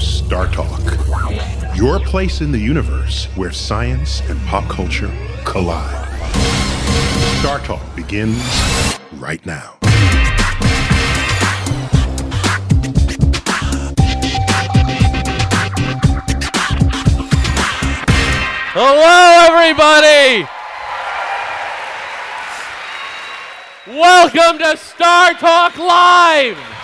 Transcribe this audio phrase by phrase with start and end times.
[0.00, 0.80] Star Talk,
[1.74, 5.10] your place in the universe where science and pop culture
[5.44, 6.06] collide.
[7.40, 8.40] Star Talk begins
[9.14, 9.76] right now.
[18.74, 20.48] Hello, everybody!
[23.88, 26.77] Welcome to Star Talk Live!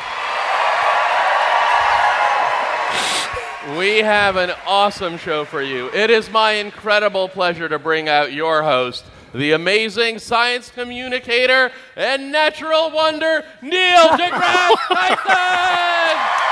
[3.72, 5.88] We have an awesome show for you.
[5.94, 9.04] It is my incredible pleasure to bring out your host,
[9.34, 16.44] the amazing science communicator and natural wonder, Neil deGrasse Tyson!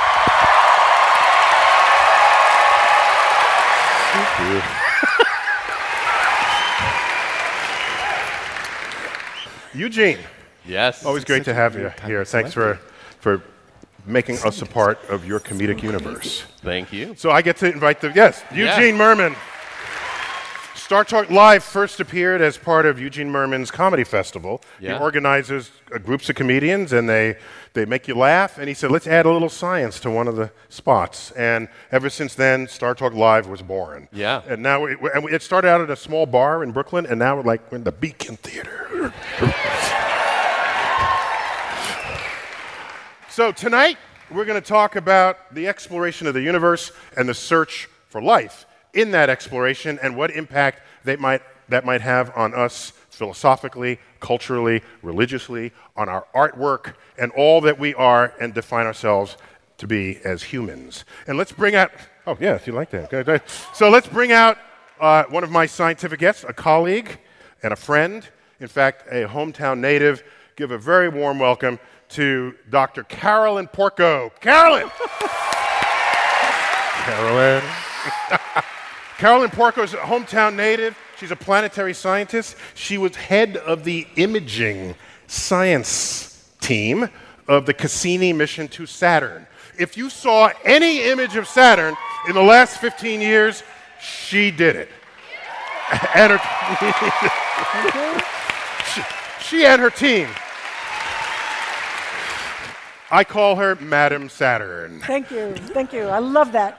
[9.75, 10.19] Eugene,
[10.67, 11.05] Yes.
[11.05, 12.25] always great to have you here.
[12.25, 12.79] Thanks for,
[13.21, 13.43] for
[14.07, 16.43] making us a part of your comedic universe.
[16.63, 17.15] Thank you.
[17.17, 18.77] So I get to invite the, yes, Yeah.
[18.79, 19.37] Eugene Mirman.
[20.75, 24.61] Star Talk Live first appeared as part of Eugene Mirman's Comedy Festival.
[24.79, 24.99] Yeah.
[24.99, 27.37] He organizes uh, groups of comedians and they,
[27.73, 28.59] they make you laugh.
[28.59, 31.31] And he said, let's add a little science to one of the spots.
[31.31, 34.09] And ever since then, Star Talk Live was born.
[34.12, 34.43] Yeah.
[34.47, 37.37] And now it, and it started out at a small bar in Brooklyn, and now
[37.37, 39.12] we're like we're in the Beacon Theater.
[43.32, 43.97] So tonight,
[44.31, 48.66] we're going to talk about the exploration of the universe and the search for life
[48.93, 54.82] in that exploration and what impact they might, that might have on us philosophically, culturally,
[55.00, 59.38] religiously, on our artwork, and all that we are and define ourselves
[59.78, 61.06] to be as humans.
[61.26, 61.91] And let's bring out,
[62.26, 63.09] oh, yes, you like that.
[63.72, 64.59] So let's bring out
[65.00, 67.19] uh, one of my scientific guests, a colleague
[67.62, 68.28] and a friend,
[68.60, 70.22] in fact, a hometown native.
[70.54, 71.78] Give a very warm welcome
[72.12, 73.05] to Dr.
[73.05, 74.31] Carolyn Porco.
[74.41, 74.91] Carolyn!
[77.05, 77.62] Carolyn.
[79.19, 80.97] Carolyn Porco is a hometown native.
[81.19, 82.56] She's a planetary scientist.
[82.75, 84.95] She was head of the imaging
[85.27, 87.09] science team
[87.49, 89.47] of the Cassini mission to Saturn.
[89.79, 91.97] If you saw any image of Saturn
[92.29, 93.62] in the last 15 years,
[94.00, 94.89] she did it.
[96.15, 96.39] And her,
[98.94, 99.03] she,
[99.44, 100.29] she and her team.
[103.12, 105.00] I call her Madam Saturn.
[105.00, 105.55] Thank you.
[105.55, 106.05] Thank you.
[106.05, 106.78] I love that.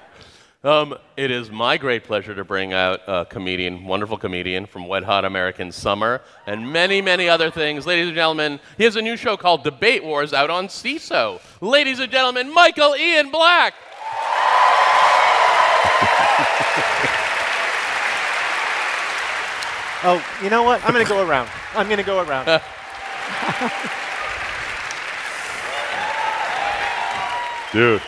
[0.63, 5.03] Um, it is my great pleasure to bring out a comedian, wonderful comedian from Wet
[5.03, 7.85] Hot American Summer and many, many other things.
[7.85, 11.39] Ladies and gentlemen, he has a new show called Debate Wars out on Seeso.
[11.61, 13.75] Ladies and gentlemen, Michael Ian Black.
[20.05, 20.83] Oh, you know what?
[20.83, 21.47] I'm going to go around.
[21.75, 22.47] I'm going to go around.
[27.73, 28.01] Dude.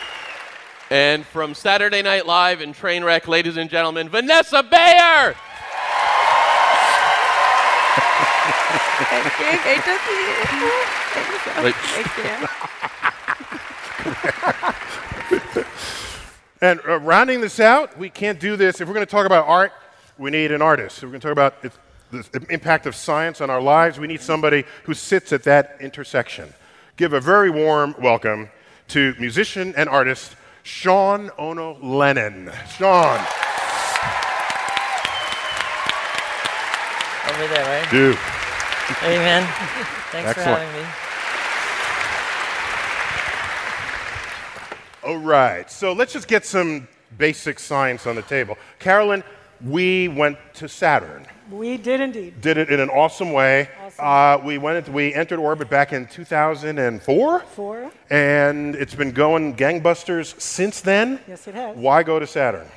[0.92, 5.34] And from Saturday Night Live and Trainwreck, ladies and gentlemen, Vanessa Bayer.
[9.10, 9.58] Thank you.
[9.64, 10.22] Great to see
[10.56, 10.70] you.
[11.56, 12.04] Thank you.
[15.24, 15.66] Thank you.
[16.62, 18.80] And uh, rounding this out, we can't do this.
[18.80, 19.74] If we're going to talk about art,
[20.20, 20.98] we need an artist.
[20.98, 21.72] If we're going to talk about it,
[22.12, 26.54] the impact of science on our lives, we need somebody who sits at that intersection.
[26.98, 28.52] Give a very warm welcome
[28.90, 32.52] to musician and artist Sean Ono Lennon.
[32.78, 33.20] Sean.
[37.30, 37.92] Over there, right?
[37.92, 38.18] Dude.
[39.04, 39.44] Amen.
[40.12, 40.36] Thanks Excellent.
[40.36, 40.88] for having me.
[45.06, 46.88] All right, so let's just get some
[47.18, 48.58] basic science on the table.
[48.80, 49.24] Carolyn,
[49.64, 51.26] we went to Saturn.
[51.52, 52.42] We did indeed.
[52.42, 53.70] Did it in an awesome way.
[54.00, 54.78] Uh, we went.
[54.78, 57.92] Into, we entered orbit back in 2004, Four.
[58.10, 61.20] and it's been going gangbusters since then.
[61.28, 61.78] Yes, it has.
[61.78, 62.68] Why go to Saturn?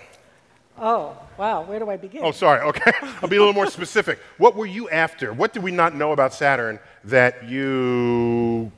[0.80, 1.62] Oh, wow.
[1.62, 2.22] Where do I begin?
[2.22, 2.60] Oh, sorry.
[2.60, 2.92] Okay,
[3.22, 4.20] I'll be a little more specific.
[4.38, 5.32] What were you after?
[5.32, 8.70] What did we not know about Saturn that you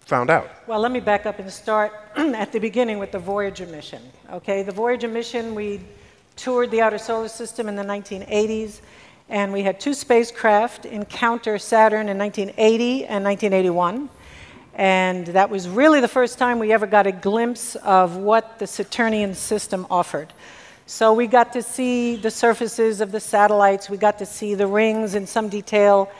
[0.00, 0.50] found out?
[0.66, 4.02] Well, let me back up and start at the beginning with the Voyager mission.
[4.30, 5.80] Okay, the Voyager mission, we
[6.36, 8.80] toured the outer solar system in the 1980s,
[9.32, 14.10] and we had two spacecraft encounter Saturn in 1980 and 1981.
[14.74, 18.66] And that was really the first time we ever got a glimpse of what the
[18.66, 20.34] Saturnian system offered.
[20.84, 24.66] So we got to see the surfaces of the satellites, we got to see the
[24.66, 26.12] rings in some detail.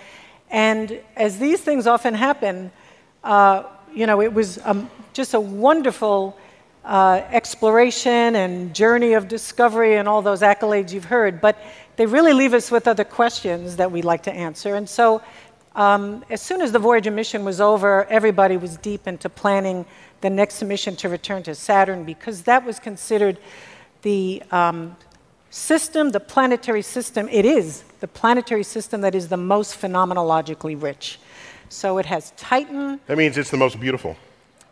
[0.50, 2.73] And as these things often happen,
[3.23, 6.38] uh, you know, it was um, just a wonderful
[6.84, 11.40] uh, exploration and journey of discovery and all those accolades you've heard.
[11.40, 11.58] But
[11.96, 14.75] they really leave us with other questions that we'd like to answer.
[14.75, 15.23] And so,
[15.75, 19.87] um, as soon as the Voyager mission was over, everybody was deep into planning
[20.20, 23.38] the next mission to return to Saturn because that was considered
[24.02, 24.96] the um,
[25.50, 27.29] system, the planetary system.
[27.31, 31.19] It is the planetary system that is the most phenomenologically rich.
[31.69, 33.00] So it has Titan.
[33.06, 34.17] That means it's the most beautiful.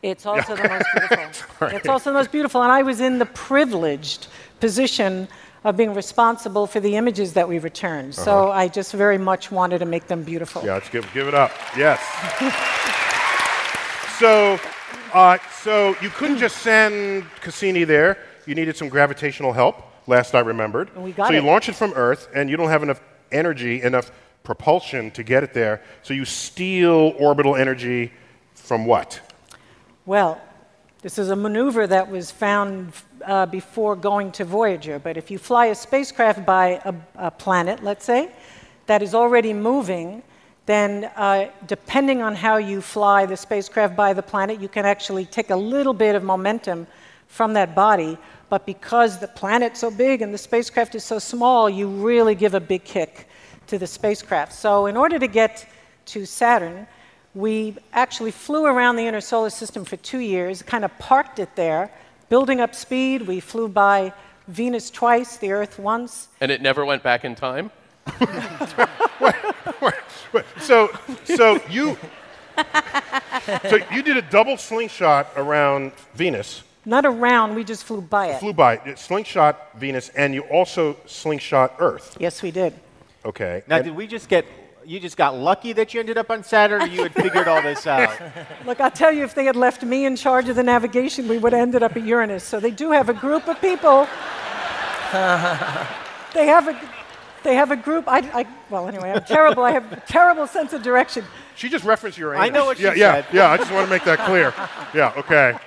[0.03, 1.69] It's also the most beautiful.
[1.77, 2.63] It's also the most beautiful.
[2.63, 4.29] And I was in the privileged
[4.61, 5.29] position
[5.65, 8.15] of being responsible for the images that we returned.
[8.15, 10.65] So I just very much wanted to make them beautiful.
[10.65, 11.53] Yeah, let's give, give it up.
[11.77, 12.01] Yes.
[14.19, 14.59] so,
[15.13, 18.19] uh, so you couldn't just send Cassini there.
[18.47, 19.85] You needed some gravitational help.
[20.07, 20.91] Last I remembered.
[20.95, 23.01] And we got so you launch it from Earth, and you don't have enough
[23.31, 24.11] energy, enough
[24.43, 25.83] propulsion to get it there.
[26.03, 28.13] So you steal orbital energy
[28.55, 29.21] from what?
[30.11, 30.41] Well,
[31.03, 32.93] this is a maneuver that was found
[33.25, 34.99] uh, before going to Voyager.
[34.99, 38.33] But if you fly a spacecraft by a, a planet, let's say,
[38.87, 40.25] that is already moving,
[40.67, 45.27] then uh, depending on how you fly the spacecraft by the planet, you can actually
[45.27, 46.89] take a little bit of momentum
[47.29, 48.19] from that body.
[48.49, 52.55] But because the planet's so big and the spacecraft is so small, you really give
[52.55, 53.29] a big kick
[53.69, 54.55] to the spacecraft.
[54.55, 55.69] So, in order to get
[56.07, 56.89] to Saturn,
[57.35, 61.55] we actually flew around the inner solar system for two years, kind of parked it
[61.57, 61.91] there,
[62.29, 63.23] building up speed.
[63.23, 64.13] We flew by
[64.49, 66.29] Venus twice, the Earth once.
[66.41, 67.71] And it never went back in time?
[69.21, 69.35] Wait,
[70.61, 70.89] So,
[71.25, 71.97] so you,
[73.69, 78.41] so you did a double slingshot around Venus, Not around, we just flew by it.
[78.41, 82.17] flew by it, slingshot Venus, and you also slingshot Earth.
[82.19, 82.75] Yes, we did.
[83.25, 83.63] Okay.
[83.69, 84.45] Now, And- did we just get?
[84.85, 87.63] You just got lucky that you ended up on Saturn, or you had figured all
[87.63, 88.19] this out?
[88.65, 91.39] Look, I'll tell you, if they had left me in charge of the navigation, we
[91.39, 92.45] would have ended up at Uranus.
[92.45, 94.05] So they do have a group of people.
[95.13, 96.81] they have a,
[97.43, 98.05] they have a group.
[98.09, 99.65] I, I, well, anyway, I'm terrible.
[99.65, 101.25] I have a terrible sense of direction.
[101.57, 102.47] She just referenced Uranus.
[102.47, 103.27] I know what she yeah, Yeah, said.
[103.33, 103.51] yeah.
[103.51, 104.55] I just want to make that clear.
[104.95, 105.13] Yeah.
[105.17, 105.59] Okay.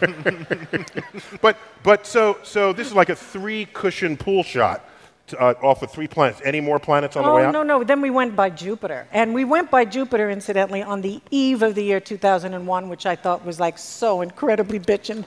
[1.40, 4.93] but but so so this is like a three cushion pool shot to,
[5.38, 6.40] uh, off of three planets.
[6.44, 7.52] Any more planets on the way Oh, out?
[7.52, 7.84] no, no.
[7.84, 9.06] Then we went by Jupiter.
[9.12, 13.16] And we went by Jupiter, incidentally, on the eve of the year 2001, which I
[13.16, 15.24] thought was like so incredibly bitchin'.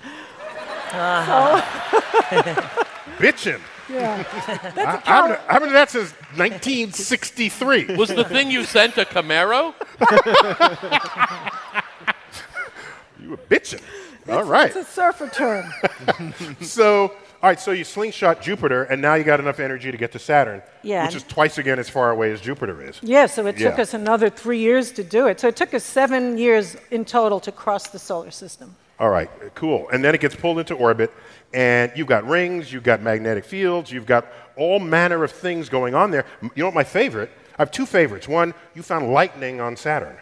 [3.17, 3.59] Bitchin'.
[3.89, 4.23] Yeah.
[4.75, 7.85] I, I, haven't, I haven't done that since 1963.
[7.95, 9.73] Was the thing you sent a Camaro?
[13.21, 13.81] you were bitching.
[14.29, 14.67] All right.
[14.67, 15.71] It's a surfer term.
[16.61, 17.59] So, all right.
[17.59, 21.05] So you slingshot Jupiter, and now you got enough energy to get to Saturn, Yeah,
[21.05, 22.99] which is twice again as far away as Jupiter is.
[23.01, 23.81] Yeah, so it took Yeah.
[23.81, 25.39] us another three years to do it.
[25.39, 28.75] So it took us seven years in total to cross the solar system.
[28.99, 29.87] All right, cool.
[29.93, 31.11] And then it gets pulled into orbit,
[31.53, 34.25] and you've got rings, you've got magnetic fields, you've got
[34.55, 36.25] all manner of things going on there.
[36.41, 37.29] You know what my favorite?
[37.59, 38.27] I have two favorites.
[38.27, 40.17] One, you found lightning on Saturn.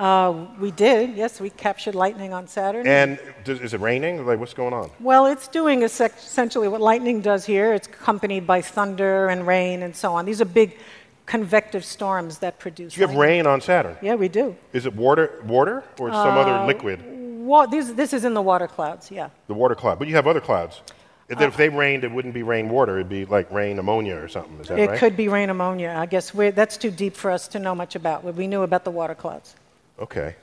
[0.00, 2.86] Uh, we did, yes, we captured lightning on Saturn.
[2.86, 4.24] And does, is it raining?
[4.24, 4.90] Like, what's going on?
[4.98, 7.74] well, it's doing essentially what lightning does here.
[7.74, 10.24] It's accompanied by thunder and rain and so on.
[10.24, 10.78] These are big
[11.26, 12.96] convective storms that produce.
[12.96, 13.44] You have lightning.
[13.44, 13.94] rain on Saturn.
[14.00, 14.56] Yeah, we do.
[14.72, 16.98] Is it water, water, or some Uh, other liquid?
[17.44, 19.28] Wa- these, this is in the water clouds, yeah.
[19.48, 19.98] The water cloud.
[19.98, 20.80] But you have other clouds.
[21.28, 22.96] If, if they rained, it wouldn't be rain water.
[22.96, 24.58] It'd be like rain ammonia or something.
[24.60, 24.98] Is that It right?
[24.98, 25.94] could be rain ammonia.
[25.96, 28.24] I guess we're, that's too deep for us to know much about.
[28.24, 29.54] We knew about the water clouds.
[30.00, 30.36] Okay.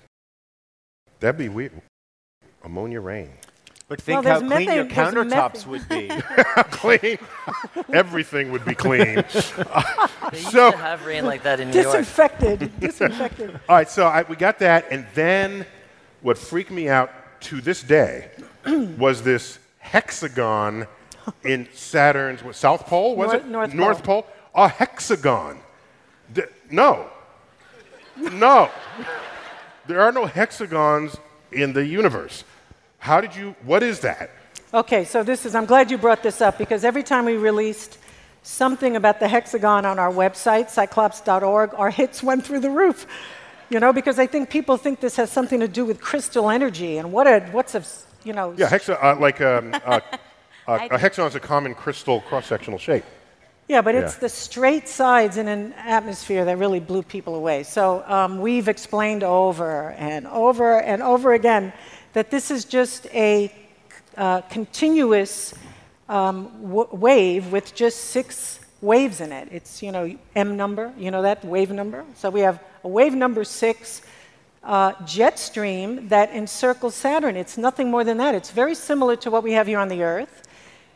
[1.20, 1.72] That'd be weird.
[2.64, 3.32] Ammonia rain.
[3.88, 6.10] But think Well, how clean your methane- there's countertops would be.
[6.72, 7.18] clean.
[7.94, 9.24] Everything would be clean.
[10.32, 11.86] They used So- to have rain like that in New York.
[11.96, 12.80] Disinfected.
[12.82, 13.52] Disinfected.
[13.70, 15.66] All right, so I, we got that, and then
[16.22, 17.12] what freaked me out
[17.44, 18.30] to this day
[18.98, 20.86] was this hexagon
[21.46, 23.48] in Saturn's what, South Pole, was North- it?
[23.48, 24.24] North North Pole.
[24.24, 24.34] Pole.
[24.66, 25.60] A hexagon.
[26.34, 27.08] D- no.
[28.18, 28.70] No.
[29.88, 31.18] There are no hexagons
[31.52, 32.44] in the universe.
[33.00, 34.30] How did you, what is that?
[34.74, 37.98] Okay, so this is, I'm glad you brought this up because every time we released
[38.44, 43.08] something about the hexagon on our website, ciclops.org, our hits went through the roof.
[43.70, 46.98] You know, because I think people think this has something to do with crystal energy
[46.98, 47.84] and what a, what's a,
[48.26, 50.00] you know, Yeah, hexa, uh, like um, uh,
[50.68, 53.04] uh, a hexagon is a common crystal cross-sectional shape.
[53.68, 57.64] Yeah, but it's the straight sides in an atmosphere that really blew people away.
[57.64, 61.74] So um, we've explained over and over and over again
[62.14, 63.54] that this is just a
[64.16, 65.54] uh, continuous
[66.08, 69.50] um, w- wave with just six waves in it.
[69.52, 72.06] It's, you know, M number, you know that, wave number?
[72.16, 74.02] So we have a wave number six
[74.64, 77.36] uh, jet stream that encircles Saturn.
[77.36, 78.34] It's nothing more than that.
[78.34, 80.47] It's very similar to what we have here on the Earth,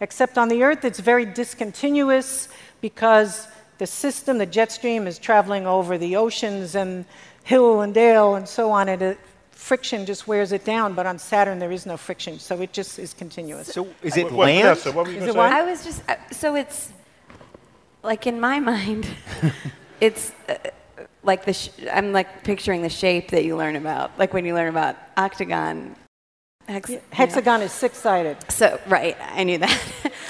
[0.01, 2.50] except on the Earth it's very discontinuous
[2.81, 7.05] because the system, the jet stream, is traveling over the oceans and
[7.43, 9.17] hill and dale and so on, and it,
[9.51, 10.93] friction just wears it down.
[10.93, 13.67] But on Saturn there is no friction, so it just is continuous.
[13.74, 14.63] So is it What- what- land?
[14.63, 15.50] Vanessa, what were you Is going it to what?
[15.50, 15.55] say?
[15.55, 16.91] I was just uh, so it's
[18.03, 19.08] like in my mind,
[20.00, 20.55] it's uh,
[21.24, 24.53] like the sh- I'm like picturing the shape that you learn about, like when you
[24.53, 25.96] learn about octagon.
[26.72, 27.00] Hex- know.
[27.12, 28.38] Hexagon is six-sided.
[28.51, 29.78] So right, I knew that.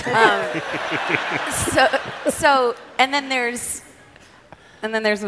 [0.17, 3.81] um, so so and then there's
[4.81, 5.23] and then there's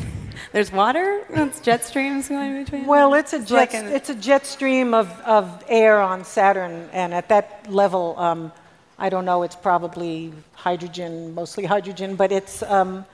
[0.52, 1.24] there's water.
[1.30, 2.86] That's jet streams going between.
[2.86, 3.54] Well, it's a It's jet.
[3.56, 8.14] like an- it's a jet stream of, of air on Saturn, and at that level,
[8.18, 8.52] um,
[8.98, 9.42] I don't know.
[9.42, 13.04] It's probably hydrogen, mostly hydrogen, but it's um,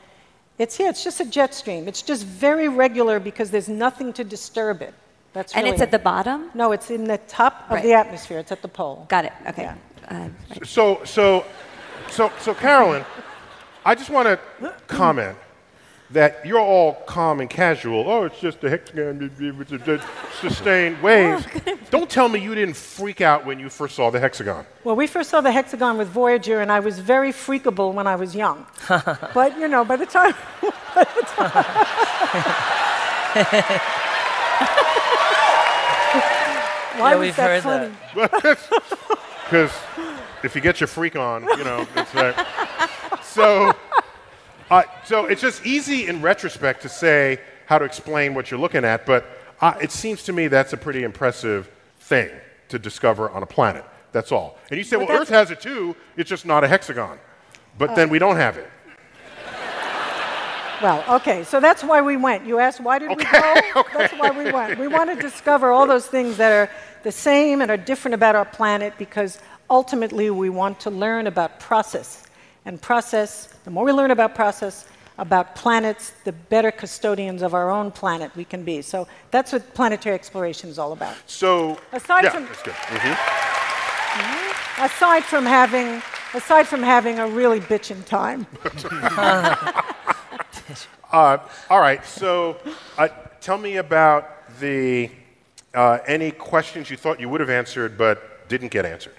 [0.59, 0.91] it's yeah.
[0.91, 1.89] It's just a jet stream.
[1.89, 4.93] It's just very regular because there's nothing to disturb it.
[5.39, 6.51] That's and really it's at the bottom.
[6.53, 6.73] no.
[6.73, 7.85] It's in the top of Right.
[7.85, 8.41] the atmosphere.
[8.41, 9.07] It's at the pole.
[9.09, 9.33] Got it.
[9.47, 9.63] Okay.
[9.63, 9.77] Yeah.
[10.11, 10.15] Uh,
[10.51, 10.67] right.
[10.67, 11.45] So, so,
[12.11, 13.05] so, so, Carolyn,
[13.85, 14.41] I just want to
[14.89, 15.39] comment
[16.11, 18.11] that you're all calm and casual.
[18.11, 19.31] Oh, it's just a hexagon,
[19.61, 20.01] it's a-
[20.41, 21.45] sustained waves.
[21.91, 24.65] Don't tell me you didn't freak out when you first saw the hexagon.
[24.83, 28.17] Well, we first saw the hexagon with Voyager, and I was very freakable when I
[28.17, 28.67] was young.
[28.89, 30.35] but you know, by the time,
[30.95, 31.65] by the time
[36.99, 38.57] Why Yeah, was we've that heard funny?
[39.45, 39.73] Because
[40.43, 42.37] if you get your freak on, you know, it's like.
[43.23, 43.73] So,
[44.71, 48.85] uh, so it's just easy in retrospect to say how to explain what you're looking
[48.85, 49.25] at, but
[49.63, 52.31] uh, it seems to me that's a pretty impressive thing
[52.69, 53.85] to discover on a planet.
[54.13, 54.59] That's all.
[54.71, 57.19] And you say, But well, Earth has it too, it's just not a hexagon.
[57.79, 58.69] But then we don't have it.
[60.83, 62.47] Well, okay, so that's why we went.
[62.47, 63.31] You asked why did we go?
[63.95, 64.79] That's why we went.
[64.79, 66.71] We want to discover all those things that are
[67.03, 69.39] the same and are different about our planet because
[69.71, 72.27] ultimately we want to learn about process.
[72.65, 74.87] And process, the more we learn about process,
[75.19, 78.83] about planets, the better custodians of our own planet we can be.
[78.83, 81.17] So that's what planetary exploration is all about.
[81.27, 82.75] So, Aside yeah, from- that's good.
[82.75, 84.85] Mhm.
[84.85, 86.03] Aside from having,
[86.35, 88.47] aside from having a really bitchin' time.
[91.11, 91.39] Uh,
[91.71, 92.59] all right, so
[92.99, 93.09] uh,
[93.41, 95.11] tell me about the
[95.73, 99.15] uh, any questions you thought you would have answered but didn't get answered.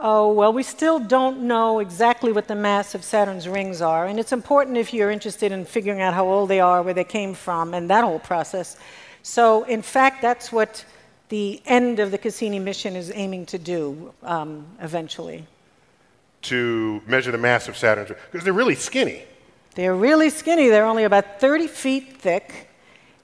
[0.00, 4.18] Oh, well, we still don't know exactly what the mass of Saturn's rings are, and
[4.18, 7.34] it's important if you're interested in figuring out how old they are, where they came
[7.34, 8.76] from, and that whole process.
[9.22, 10.84] So, in fact, that's what
[11.28, 15.44] the end of the Cassini mission is aiming to do um, eventually.
[16.46, 19.22] To measure the mass of Saturn's because they're really skinny.
[19.74, 22.68] They're really skinny, they're only about 30 feet thick,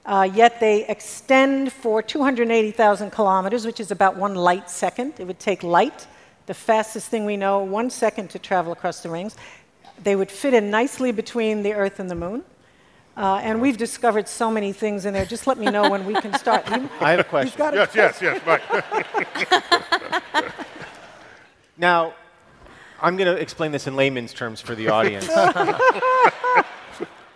[0.05, 5.15] uh, yet they extend for 280,000 kilometers, which is about one light second.
[5.19, 6.07] It would take light,
[6.47, 9.37] the fastest thing we know, one second to travel across the rings.
[10.03, 12.45] They would fit in nicely between the Earth and the Moon.
[13.17, 15.25] Uh, and we've discovered so many things in there.
[15.25, 16.69] Just let me know when we can start.
[16.71, 17.57] You- I have a question.
[17.57, 18.47] got a Yes, yes, yes.
[18.47, 18.63] Right.
[21.79, 22.15] Now,
[23.03, 25.27] I'm going to explain this in layman's terms for the audience.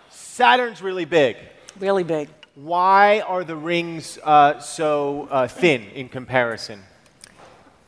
[0.09, 1.37] Saturn's really big.
[1.79, 2.29] Really big.
[2.55, 6.83] Why are the rings uh, so uh, thin in comparison?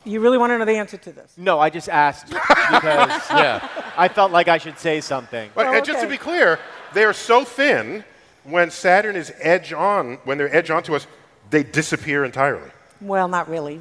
[0.04, 1.32] You really want to know the answer to this?
[1.36, 3.66] No, I just asked because Yeah.
[3.96, 5.50] I felt like I should say something.
[5.54, 6.58] But Oh, and just to be clear,
[6.94, 8.04] they are so thin
[8.44, 11.06] when Saturn is edge on, when they're edge on to us,
[11.50, 12.70] they disappear entirely.
[13.00, 13.80] Well, not really.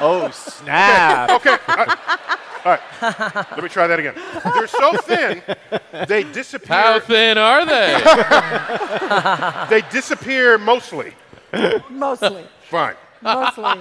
[0.00, 1.30] Oh, snap.
[1.30, 1.56] Okay.
[1.66, 2.28] I-
[2.64, 3.46] all right.
[3.52, 4.14] Let me try that again.
[4.54, 5.42] They're so thin,
[6.08, 6.76] they disappear.
[6.76, 7.94] How thin are they?
[9.70, 11.14] They disappear mostly.
[11.90, 12.44] Mostly.
[12.68, 12.96] Fine.
[13.22, 13.80] Mostly.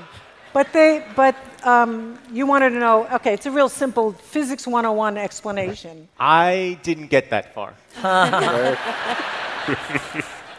[0.53, 3.07] But they, but um, you wanted to know.
[3.13, 6.07] Okay, it's a real simple physics 101 explanation.
[6.19, 7.73] I didn't get that far.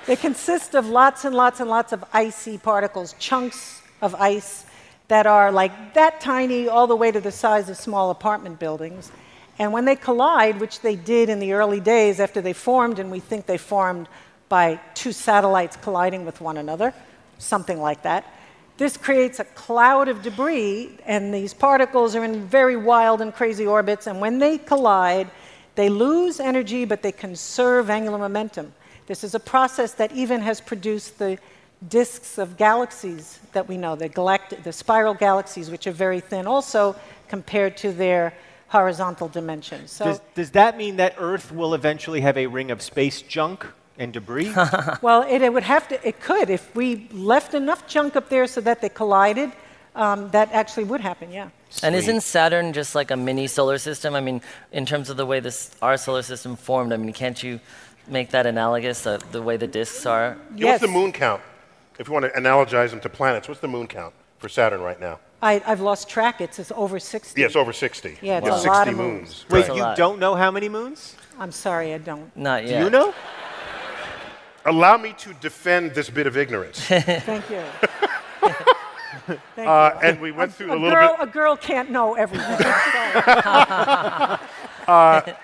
[0.06, 4.64] They consist of lots and lots and lots of icy particles, chunks of ice
[5.08, 9.10] that are like that tiny, all the way to the size of small apartment buildings.
[9.58, 13.10] And when they collide, which they did in the early days after they formed, and
[13.10, 14.08] we think they formed
[14.48, 16.94] by two satellites colliding with one another,
[17.38, 18.24] something like that,
[18.76, 23.66] this creates a cloud of debris, and these particles are in very wild and crazy
[23.66, 24.06] orbits.
[24.06, 25.28] And when they collide,
[25.74, 28.72] they lose energy, but they conserve angular momentum.
[29.08, 31.38] This is a process that even has produced the
[31.86, 36.46] disks of galaxies that we know, the, galact- the spiral galaxies, which are very thin
[36.46, 36.96] also
[37.28, 38.34] compared to their
[38.68, 39.92] horizontal dimensions.
[39.92, 43.66] So, Does, does that mean that Earth will eventually have a ring of space junk
[43.96, 44.52] and debris?
[45.02, 48.46] well, it, it would have to, it could, if we left enough junk up there
[48.46, 49.52] so that they collided,
[49.94, 51.48] um, that actually would happen, yeah.
[51.82, 54.14] And isn't Saturn just like a mini solar system?
[54.14, 54.40] I mean,
[54.72, 57.60] in terms of the way this our solar system formed, I mean, can't you
[58.06, 60.38] make that analogous uh, the way the disks are?
[60.54, 61.42] Yeah, What's the moon count?
[61.98, 65.00] If you want to analogize them to planets, what's the moon count for Saturn right
[65.00, 65.18] now?
[65.42, 66.40] I, I've lost track.
[66.40, 67.40] It's, it's over 60.
[67.40, 68.18] Yeah, it's over 60.
[68.22, 69.20] Yeah, it's You a have lot of moons.
[69.20, 69.46] moons.
[69.50, 71.16] Wait, That's a you don't know how many moons?
[71.38, 72.34] I'm sorry, I don't.
[72.36, 72.78] Not yet.
[72.78, 73.14] Do you know?
[74.64, 76.80] Allow me to defend this bit of ignorance.
[76.86, 77.62] Thank you.
[79.54, 80.00] Thank Uh, you.
[80.08, 81.28] and we went through a, a little girl, bit.
[81.28, 82.46] A girl can't know everything.
[84.88, 85.34] I'm.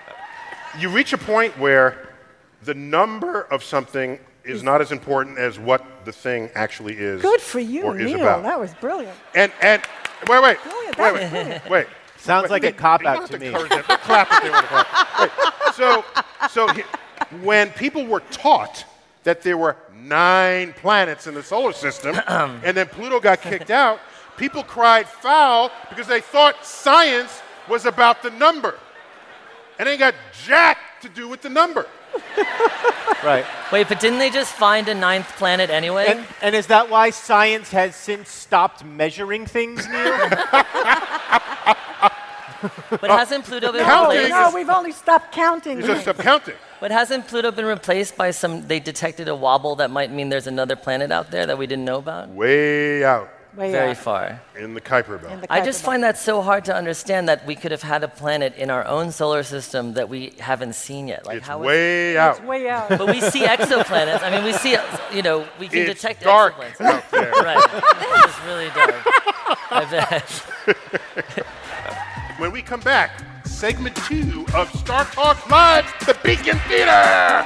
[0.79, 2.09] You reach a point where
[2.63, 7.21] the number of something is not as important as what the thing actually is.
[7.21, 8.21] Good for you, or is Neil.
[8.21, 8.43] about.
[8.43, 9.15] That was brilliant.
[9.33, 9.81] And and
[10.27, 10.97] wait, wait, Brilliant.
[10.97, 11.69] wait, wait, brilliant.
[11.69, 11.87] wait.
[12.17, 13.47] Sounds Wait, like they- a cop out to me.
[13.47, 13.83] encourage them.
[13.87, 15.19] They'll clap if they want to clap.
[15.19, 16.03] Wait, so,
[16.49, 16.81] so he-
[17.43, 18.83] when people were taught
[19.25, 23.99] that there were nine planets in the solar system, and then Pluto got kicked out,
[24.37, 28.79] people cried foul because they thought science was about the number,
[29.77, 31.85] and it ain't got jack to do with the number.
[33.23, 33.45] Right.
[33.71, 36.05] Wait, but didn't they just find a ninth planet anyway?
[36.09, 39.95] And, and is that why science has since stopped measuring things, Neil?
[42.91, 44.29] but uh, hasn't Pluto been No, Counting replaced?
[44.29, 45.81] no, we've only stopped counting.
[45.81, 46.53] You just stop counting.
[46.79, 48.67] But hasn't Pluto been replaced by some?
[48.67, 51.85] They detected a wobble that might mean there's another planet out there that we didn't
[51.85, 52.29] know about.
[52.29, 54.41] Way out Way Very out far.
[54.57, 55.31] in the Kuiper Belt.
[55.33, 57.81] in the I just Kuiper find that so hard to understand that we could have
[57.83, 61.25] had a planet in our own solar system that we haven't seen yet.
[61.25, 62.27] Like it's how is- way Belt.
[62.27, 62.37] out.
[62.39, 62.89] It's way out.
[62.89, 64.21] But we see exoplanets.
[64.23, 64.75] I mean, we see,
[65.13, 66.81] you know, we can It's detect dark exoplanets.
[66.81, 67.31] out there.
[67.31, 67.69] Right.
[68.25, 68.95] It's really dark.
[69.71, 70.29] I bet.
[72.37, 73.11] When we come back,
[73.45, 77.45] segment two of Star Talk Live, the Beacon Theater.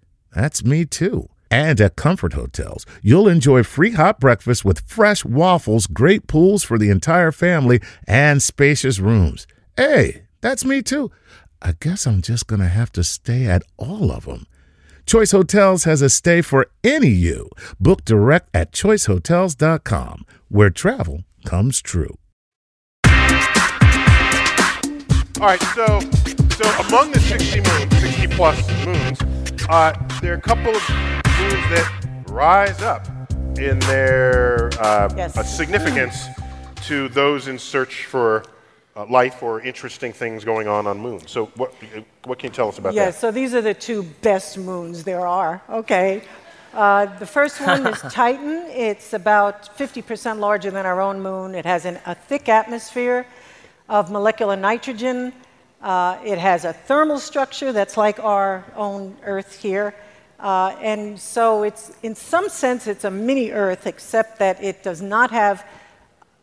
[0.33, 1.29] That's me too.
[1.49, 6.77] And at Comfort Hotels, you'll enjoy free hot breakfast with fresh waffles, great pools for
[6.77, 9.45] the entire family, and spacious rooms.
[9.75, 11.11] Hey, that's me too.
[11.61, 14.47] I guess I'm just going to have to stay at all of them.
[15.05, 17.49] Choice Hotels has a stay for any you.
[17.79, 22.17] Book direct at choicehotels.com, where travel comes true.
[25.39, 25.99] All right, so
[26.51, 29.19] so among the 60 moons, 60 plus moons,
[29.69, 33.07] uh, there are a couple of moons that rise up
[33.57, 35.55] in their uh, Yes.
[35.57, 36.27] significance
[36.87, 38.43] to those in search for
[38.95, 41.31] uh, life or interesting things going on on moons.
[41.31, 41.73] So what
[42.25, 43.19] what can you tell us about Yes, that?
[43.21, 45.61] so these are the two best moons there are.
[45.69, 46.21] Okay.
[46.73, 48.65] Uh, the first one is Titan.
[48.69, 51.53] It's about 50% larger than our own moon.
[51.53, 53.25] It has an, a thick atmosphere
[53.89, 55.33] of molecular nitrogen.
[55.81, 59.95] Uh, it has a thermal structure that's like our own Earth here.
[60.39, 65.01] Uh, and so it's, in some sense, it's a mini Earth, except that it does
[65.01, 65.65] not have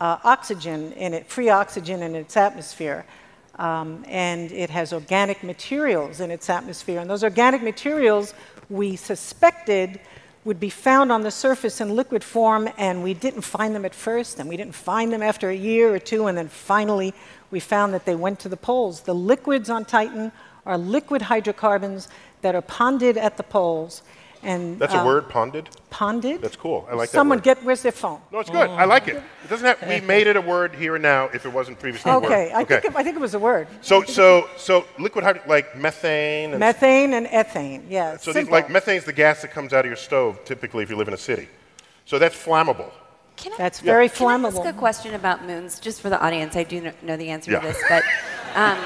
[0.01, 3.05] uh, oxygen in it, free oxygen in its atmosphere.
[3.55, 6.99] Um, and it has organic materials in its atmosphere.
[6.99, 8.33] And those organic materials
[8.69, 9.99] we suspected
[10.45, 13.93] would be found on the surface in liquid form, and we didn't find them at
[13.93, 17.13] first, and we didn't find them after a year or two, and then finally
[17.51, 19.01] we found that they went to the poles.
[19.01, 20.31] The liquids on Titan
[20.65, 22.07] are liquid hydrocarbons
[22.41, 24.03] that are ponded at the poles.
[24.41, 25.67] And That's a uh, word, ponded.
[25.91, 26.39] Ponded.
[26.39, 26.87] That's cool.
[26.89, 28.21] I like that Someone get where's their phone?
[28.31, 28.69] No, it's good.
[28.69, 29.17] I like it.
[29.17, 29.89] It doesn't have.
[29.89, 31.25] We made it a word here and now.
[31.33, 32.25] If it wasn't previously a word.
[32.25, 33.67] Okay, I think it, I think it was a word.
[33.81, 36.51] So so so liquid hydro like methane.
[36.51, 37.83] And Methane and ethane.
[37.89, 38.15] Yeah.
[38.15, 40.95] So these, like methane's the gas that comes out of your stove typically if you
[40.95, 41.49] live in a city.
[42.05, 42.91] So that's flammable.
[43.39, 44.59] Can I, That's very can I flammable.
[44.65, 46.57] ask a question about moons, just for the audience?
[46.57, 47.61] I do know the answer Yeah.
[47.61, 48.03] to this, but
[48.53, 48.77] um,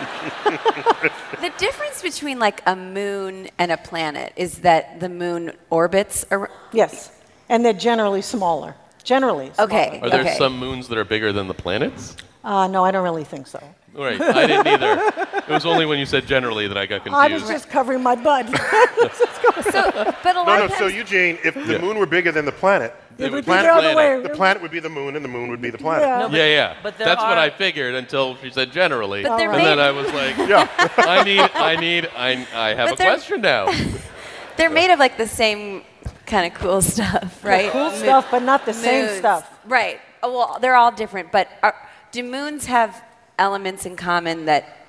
[1.41, 6.51] the difference between like a moon and a planet is that the moon orbits around.
[6.71, 7.11] Yes,
[7.49, 8.75] and they're generally smaller.
[9.03, 9.51] Generally.
[9.59, 9.99] Okay.
[10.03, 10.35] Are there okay.
[10.37, 12.15] some moons that are bigger than the planets?
[12.43, 13.61] Uh, no, I don't really think so.
[13.93, 15.13] Right, I didn't either.
[15.39, 17.15] It was only when you said generally that I got confused.
[17.15, 18.47] I was just covering my butt.
[19.71, 19.91] So,
[20.23, 20.65] but a lot No, no.
[20.65, 21.77] of So Eugene, if the Yeah.
[21.77, 24.23] moon were bigger than the planet, it would be planet- the other planet.
[24.23, 24.29] way.
[24.29, 26.03] the planet would be the moon, and the moon would be the planet.
[26.07, 26.27] Yeah.
[26.29, 26.75] yeah, yeah.
[26.83, 29.23] But there That's what I figured until she said generally.
[29.23, 30.67] But they're and then I was like, Yeah.
[30.97, 33.71] I need, I need, I, I have But a question now.
[34.57, 35.83] they're made of like the same
[36.25, 37.71] kind of cool stuff, right?
[37.71, 39.49] cool Mo- stuff, but not the same stuff.
[39.65, 39.99] Right.
[40.21, 41.75] Oh, Well, they're all different, but are,
[42.11, 43.03] do moons have
[43.37, 44.87] elements in common that,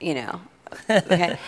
[0.00, 0.40] you know?
[0.88, 1.38] Okay.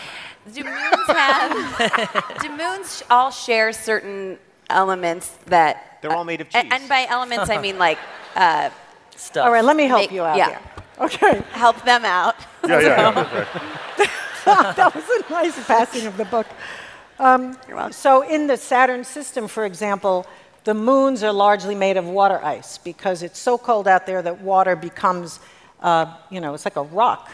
[0.53, 2.39] do moons have?
[2.41, 4.39] do moons all share certain
[4.73, 5.99] elements that?
[6.03, 6.65] They're all made of cheese.
[6.71, 7.99] And by elements, I mean like
[8.35, 8.71] uh,
[9.23, 9.47] Stuff.
[9.47, 10.49] All right, let me help Make- you out yeah.
[10.51, 10.61] here.
[11.01, 12.37] Okay, help them out.
[12.69, 13.13] Yeah, yeah.
[13.99, 14.09] yeah,
[14.47, 14.77] right.
[14.77, 16.47] that was a nice passing of the book.
[17.19, 17.93] Um, You're welcome.
[17.93, 20.27] So, in the Saturn system, for example,
[20.65, 24.43] the moons are largely made of water ice because it's so cold out there that
[24.43, 25.41] water becomes,
[25.81, 27.31] uh, you know, it's like a rock.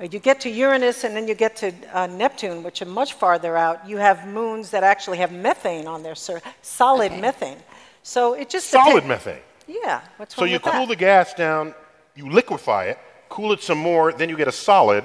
[0.00, 3.56] You get to Uranus and then you get to uh, Neptune, which are much farther
[3.56, 3.88] out.
[3.88, 7.20] You have moons that actually have methane on their surface, solid Okay.
[7.20, 7.58] methane.
[8.04, 9.40] So it just Solid depen- methane.
[9.66, 10.00] Yeah.
[10.16, 10.74] What's So you with that?
[10.74, 11.74] cool the gas down,
[12.14, 15.02] you liquefy it, cool it some more, then you get a solid,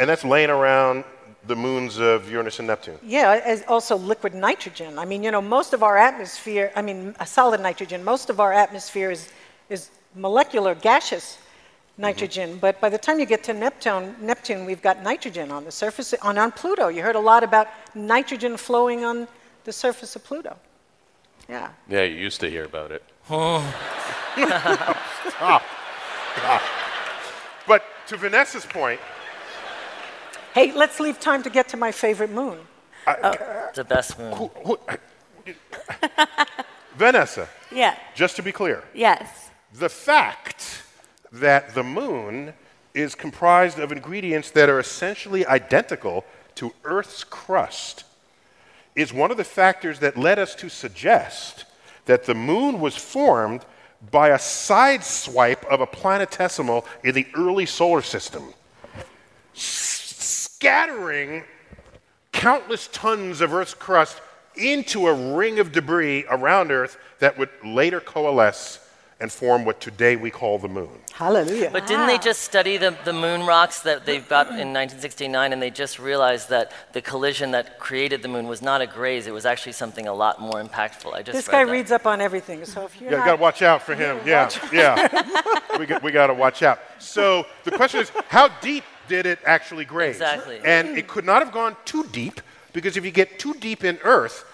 [0.00, 1.04] and that's laying around
[1.46, 2.98] the moons of Uranus and Neptune.
[3.02, 4.98] Yeah, as also liquid nitrogen.
[4.98, 8.38] I mean, you know, most of our atmosphere, I mean, a solid nitrogen, most of
[8.40, 9.28] our atmosphere is,
[9.68, 11.38] is molecular gaseous
[11.92, 12.02] Mm-hmm.
[12.02, 12.58] nitrogen.
[12.58, 16.14] But by the time you get to Neptune, Neptune, we've got nitrogen on the surface.
[16.22, 19.28] On, on Pluto, you heard a lot about nitrogen flowing on
[19.64, 20.56] the surface of Pluto.
[21.48, 21.68] Yeah.
[21.88, 23.02] Yeah, you used to hear about it.
[23.30, 23.62] Oh.
[27.66, 29.00] But to Vanessa's point,
[30.54, 32.58] Hey, let's leave time to get to my favorite moon.
[33.06, 33.36] Uh,
[33.74, 34.32] the best moon.
[34.34, 34.78] who- who-
[36.96, 37.96] Vanessa, Yeah.
[38.14, 39.50] just to be clear, Yes.
[39.72, 40.81] the fact
[41.32, 42.52] that the moon
[42.94, 46.24] is comprised of ingredients that are essentially identical
[46.56, 48.04] to Earth's crust
[48.94, 51.64] is one of the factors that led us to suggest
[52.04, 53.64] that the moon was formed
[54.10, 58.52] by a side swipe of a planetesimal in the early solar system,
[59.54, 61.44] scattering
[62.32, 64.20] countless tons of Earth's crust
[64.56, 68.80] into a ring of debris around Earth that would later coalesce
[69.22, 70.90] and form what today we call the moon.
[71.12, 71.70] Hallelujah.
[71.72, 72.28] But didn't they ah.
[72.30, 76.48] just study the, the moon rocks that they've got in 1969 and they just realized
[76.50, 80.08] that the collision that created the moon was not a graze, it was actually something
[80.08, 81.14] a lot more impactful.
[81.14, 81.70] I just this read guy that.
[81.70, 84.18] reads up on everything, so if you're Yeah, you got to watch out for him.
[84.26, 85.78] Yeah, yeah.
[85.78, 86.80] we got, we got to watch out.
[86.98, 90.16] So the question is, how deep did it actually graze?
[90.16, 90.58] Exactly.
[90.64, 92.40] And it could not have gone too deep
[92.72, 94.44] because if you get too deep in Earth,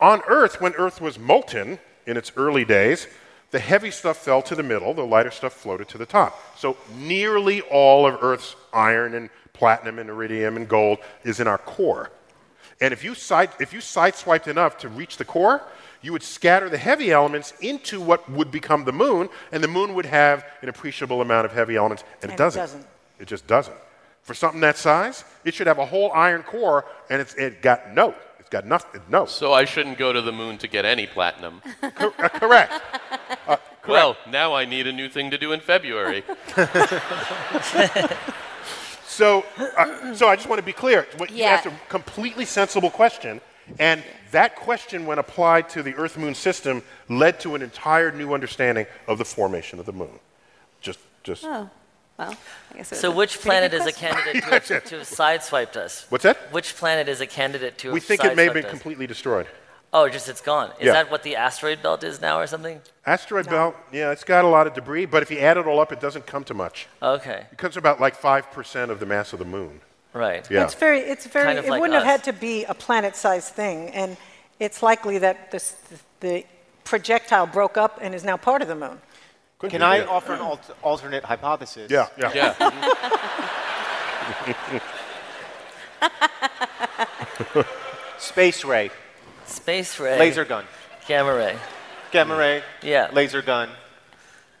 [0.00, 3.06] on Earth, when Earth was molten in its early days,
[3.54, 6.36] the heavy stuff fell to the middle, the lighter stuff floated to the top.
[6.58, 11.58] So nearly all of Earth's iron and platinum and iridium and gold is in our
[11.58, 12.10] core.
[12.80, 15.62] And if you, side, if you sideswiped enough to reach the core,
[16.02, 19.94] you would scatter the heavy elements into what would become the moon, and the moon
[19.94, 22.60] would have an appreciable amount of heavy elements, and, And it it doesn't.
[22.60, 22.86] doesn't.
[23.20, 23.76] It just doesn't.
[24.22, 27.94] For something that size, it should have a whole iron core, and it's it got
[27.94, 28.16] no.
[28.54, 29.00] It's got nothing.
[29.08, 29.26] No.
[29.26, 31.60] So I shouldn't go to the moon to get any platinum.
[31.96, 32.80] Cor- uh, correct.
[33.88, 36.22] Well, now I need a new thing to do in February.
[39.06, 39.44] So,
[39.76, 41.06] uh, so I just want to be clear.
[41.18, 43.40] What- You asked a completely sensible question,
[43.78, 48.86] and that question, when applied to the Earth-Moon system, led to an entire new understanding
[49.06, 50.18] of the formation of the moon.
[50.80, 51.44] Just, just.
[51.44, 51.70] Oh,
[52.18, 52.36] well,
[52.72, 54.08] I guess it was So a which pretty planet good is a question.
[54.16, 56.06] candidate to, have, to have sideswiped us?
[56.10, 56.36] What's that?
[56.52, 58.70] Which planet is a candidate to We have think it may have sideswiped been us?
[58.70, 59.46] completely destroyed.
[59.92, 60.70] Oh, just it's gone.
[60.80, 60.92] Is Yeah.
[60.94, 62.80] that what the asteroid belt is now or something?
[63.06, 65.78] Asteroid belt, yeah, it's got a lot of debris, but if you add it all
[65.78, 66.88] up, it doesn't come to much.
[67.00, 69.80] Okay, It comes to about like 5% of the mass of the moon.
[70.12, 70.48] right.
[70.50, 70.64] Yeah.
[70.64, 72.10] It's very, it's very, Kind of it like wouldn't have us.
[72.10, 74.16] had to be a planet-sized thing, and
[74.58, 75.76] it's likely that this,
[76.20, 76.44] the
[76.84, 79.00] projectile broke up and is now part of the moon.
[79.64, 80.04] Could Can be, I yeah.
[80.04, 81.90] offer an al- alternate hypothesis?
[81.90, 82.32] Yeah, yeah.
[82.34, 82.70] Yeah.
[88.18, 88.90] Space ray,
[89.46, 90.18] Space ray.
[90.18, 90.66] laser gun,
[91.08, 91.56] Gamma ray.
[92.10, 93.08] gamma ray, Yeah.
[93.12, 93.70] laser gun.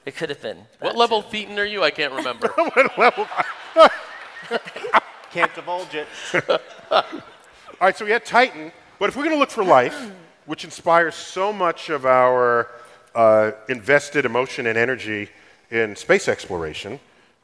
[0.06, 0.64] It could have been.
[0.80, 1.36] what level too.
[1.36, 1.84] thetan are you?
[1.84, 2.48] I can't remember.
[2.54, 3.28] what level?
[5.32, 6.08] Can't divulge it.
[6.90, 7.04] All
[7.78, 10.10] right, so we had Titan, but if we're going to look for life,
[10.46, 12.70] which inspires so much of our
[13.14, 15.28] uh, invested emotion and energy
[15.70, 17.00] in space exploration,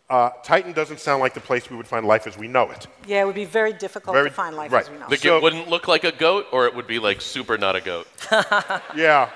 [0.08, 2.86] uh, Titan doesn't sound like the place we would find life as we know it.
[3.06, 4.82] Yeah, it would be very difficult Very- to find life right.
[4.84, 5.06] as we know.
[5.08, 7.76] Like So- it wouldn't look like a goat, or it would be like super not
[7.76, 8.08] a goat.
[8.96, 9.30] Yeah,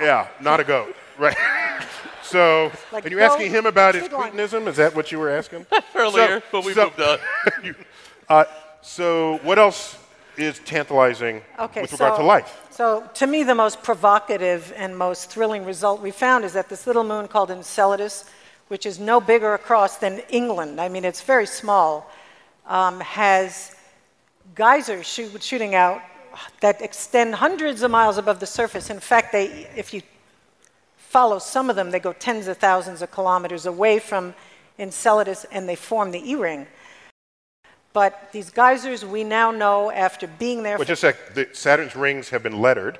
[0.00, 1.36] yeah, not a goat, right?
[2.22, 4.68] so, Like and you're asking him about his big cretinism?
[4.68, 5.66] Is that what you were asking?
[5.94, 7.18] Earlier, So- but we so- moved on.
[8.28, 8.44] uh,
[8.80, 9.98] so, what else
[10.36, 12.61] is tantalizing Okay, with regard so, to life?
[12.72, 16.86] So, to me, the most provocative and most thrilling result we found is that this
[16.86, 18.24] little moon called Enceladus,
[18.68, 22.10] which is no bigger across than England, I mean, it's very small,
[22.66, 23.76] um, has
[24.54, 26.00] geysers shoot, shooting out
[26.62, 28.88] that extend hundreds of miles above the surface.
[28.88, 30.00] In fact, they, if you
[30.96, 34.32] follow some of them, they go tens of thousands of kilometers away from
[34.78, 36.66] Enceladus and they form the E ring.
[37.92, 41.34] But these geysers, we now know after being there Well, for just a sec.
[41.34, 42.98] The Saturn's rings have been lettered,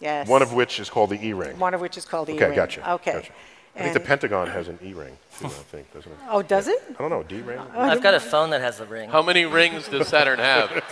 [0.00, 0.28] Yes.
[0.28, 1.58] one of which is called the E ring.
[1.58, 2.56] One of which is called the Okay, E-ring.
[2.56, 2.90] gotcha.
[2.92, 3.12] Okay.
[3.12, 3.32] gotcha.
[3.76, 6.18] I think the Pentagon has an E ring, too, I think, doesn't it?
[6.30, 6.82] oh, does it?
[6.90, 7.60] I don't know, D ring?
[7.74, 9.08] Oh, I've got a phone that has a ring.
[9.08, 10.82] How many rings does Saturn have?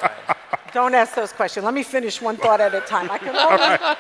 [0.73, 1.65] Don't ask those questions.
[1.65, 3.11] Let me finish one thought at a time.
[3.11, 3.97] I can only,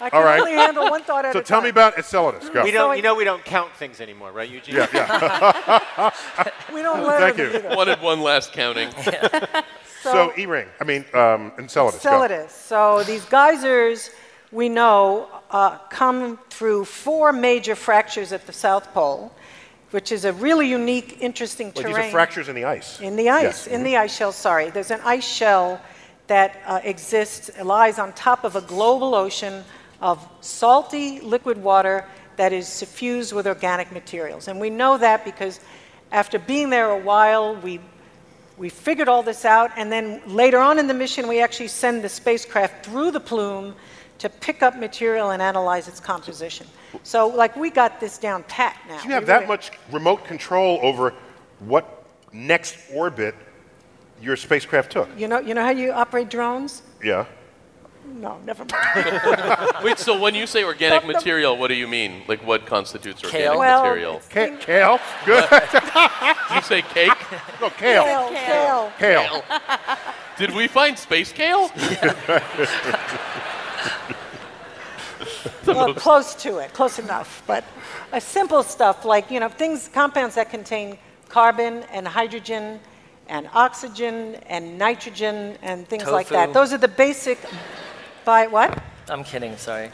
[0.00, 0.38] I can All right.
[0.40, 2.48] only handle one thought at So a tell me about Enceladus.
[2.50, 2.62] Go.
[2.62, 4.76] We don't, So you know, we don't count things anymore, right, Eugene?
[4.76, 6.10] Yeah, yeah.
[6.72, 7.46] We don't learn Thank you.
[7.48, 7.76] either.
[7.76, 8.90] Wanted one last counting.
[10.00, 10.68] So E ring.
[10.80, 12.02] I mean, um, Enceladus.
[12.04, 12.08] go.
[12.22, 12.52] Enceladus.
[12.52, 14.10] So these geysers,
[14.52, 19.32] we know, uh, come through four major fractures at the South Pole,
[19.90, 21.96] which is a really unique, interesting Well, terrain.
[21.96, 23.00] these are fractures in the ice.
[23.00, 23.66] In the ice, Yes.
[23.66, 24.70] in the ice shell, sorry.
[24.70, 25.80] There's an ice shell
[26.28, 29.64] that uh, exists, lies on top of a global ocean
[30.00, 32.04] of salty liquid water
[32.36, 34.48] that is suffused with organic materials.
[34.48, 35.60] And we know that because
[36.12, 37.80] after being there a while, we,
[38.56, 42.02] we figured all this out, and then later on in the mission, we actually send
[42.02, 43.74] the spacecraft through the plume
[44.18, 46.66] to pick up material and analyze its composition.
[47.02, 49.00] So, like, we got this down pat now.
[49.00, 51.14] Do you have We that really- much remote control over
[51.60, 53.34] what next orbit
[54.20, 55.08] your spacecraft took?
[55.16, 56.82] You know, you know how you operate drones?
[57.02, 57.26] Yeah.
[58.14, 59.70] No, never mind.
[59.84, 61.12] Wait, so when you say organic Fuck them.
[61.16, 62.22] material, what do you mean?
[62.26, 63.58] Like what constitutes organic Kale?
[63.58, 64.16] Well, material?
[64.16, 65.00] it's- Ka- kale?
[65.24, 65.48] Good.
[65.50, 65.82] Did
[66.56, 67.12] you say cake?
[67.60, 68.04] no, kale.
[68.04, 68.92] Kale, kale.
[68.98, 69.42] Kale.
[69.42, 69.98] kale.
[70.38, 71.70] Did we find space kale?
[75.66, 77.42] Well, close to it, close enough.
[77.46, 77.62] But
[78.12, 80.96] a simple stuff like, you know, things, compounds that contain
[81.28, 82.80] carbon and hydrogen
[83.28, 86.54] and oxygen and nitrogen and things like that.
[86.54, 87.38] Those are the basic
[88.28, 88.78] by what?
[89.08, 89.90] I'm kidding, sorry.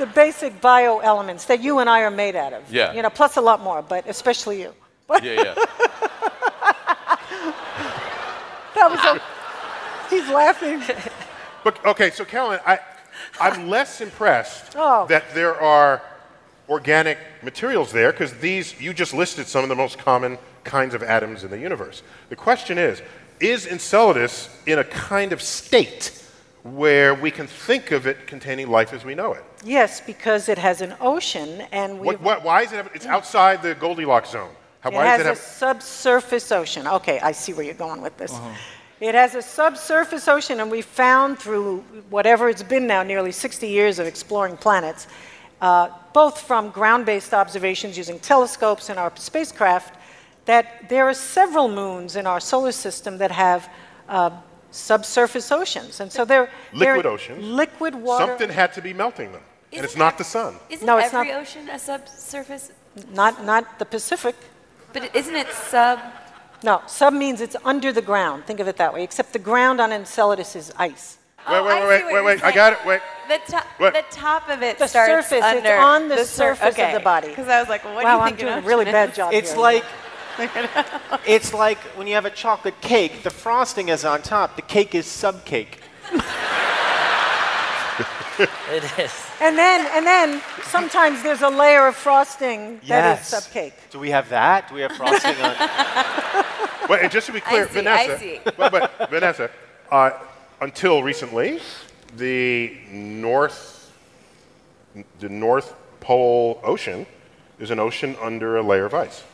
[0.00, 2.64] The basic bio elements that you and I are made out of.
[2.74, 2.92] Yeah.
[2.92, 4.74] You know, plus a lot more, but especially you.
[5.22, 5.54] Yeah, yeah.
[8.74, 10.82] That was a, he's laughing.
[11.64, 12.78] But okay, so Carolyn, I,
[13.40, 15.06] I'm less impressed Oh.
[15.08, 16.02] that there are
[16.68, 21.02] organic materials there because these you just listed some of the most common kinds of
[21.02, 22.02] atoms in the universe.
[22.28, 23.02] The question is,
[23.40, 26.12] is Enceladus in a kind of state
[26.62, 29.44] where we can think of it containing life as we know it?
[29.64, 32.76] Yes, because it has an ocean and we What, what, why is it?
[32.76, 34.50] Have, it's outside the Goldilocks zone.
[34.80, 36.86] How, It has does it a subsurface ocean.
[36.86, 38.32] Okay, I see where you're going with this.
[38.32, 38.54] Uh-huh.
[39.00, 43.68] It has a subsurface ocean, and we found through whatever it's been now, nearly 60
[43.68, 45.06] years of exploring planets,
[45.60, 49.97] uh, both from ground based observations using telescopes and our spacecraft,
[50.48, 53.68] that there are several moons in our solar system that have
[54.08, 54.30] uh,
[54.70, 56.00] subsurface oceans.
[56.00, 57.44] And so they're Liquid they're oceans?
[57.44, 58.26] Liquid water.
[58.26, 60.54] Something had to be melting them, and it's Isn't not the sun.
[60.70, 62.72] Isn't No, it's every not- ocean a subsurface?
[63.12, 64.34] Not, not the Pacific.
[64.94, 66.00] But isn't it sub?
[66.64, 68.46] No, sub means it's under the ground.
[68.46, 69.02] Think of it that way.
[69.04, 71.18] Except the ground on Enceladus is ice.
[71.48, 72.42] Wait, Oh, wait, I see wait, wait, wait.
[72.42, 72.78] I got it.
[72.86, 73.00] Wait.
[73.28, 73.92] The, top, What?
[73.94, 76.92] the top of it The starts surface, it's under on the sur- surface of okay.
[76.94, 77.28] the body.
[77.28, 78.42] Because I was like, what wow, do you think?
[78.42, 78.64] I'm think?
[78.64, 79.60] doing a really bad job It's here.
[79.60, 79.84] like
[81.26, 84.94] it's like when you have a chocolate cake, the frosting is on top, the cake
[84.94, 85.78] is subcake.
[88.70, 89.12] It is.
[89.40, 93.48] And then, and then sometimes there's a layer of frosting that is Yes.
[93.48, 93.72] subcake.
[93.90, 94.68] Do we have that?
[94.68, 95.56] Do we have frosting on?
[96.88, 98.18] Wait, and just to be clear, I see, I Vanessa.
[98.20, 98.40] see.
[98.56, 99.50] But, but Vanessa,
[99.90, 100.10] uh,
[100.60, 101.58] until recently,
[102.16, 103.90] the North,
[105.18, 107.06] the North Pole Ocean
[107.58, 109.24] is an ocean under a layer of ice.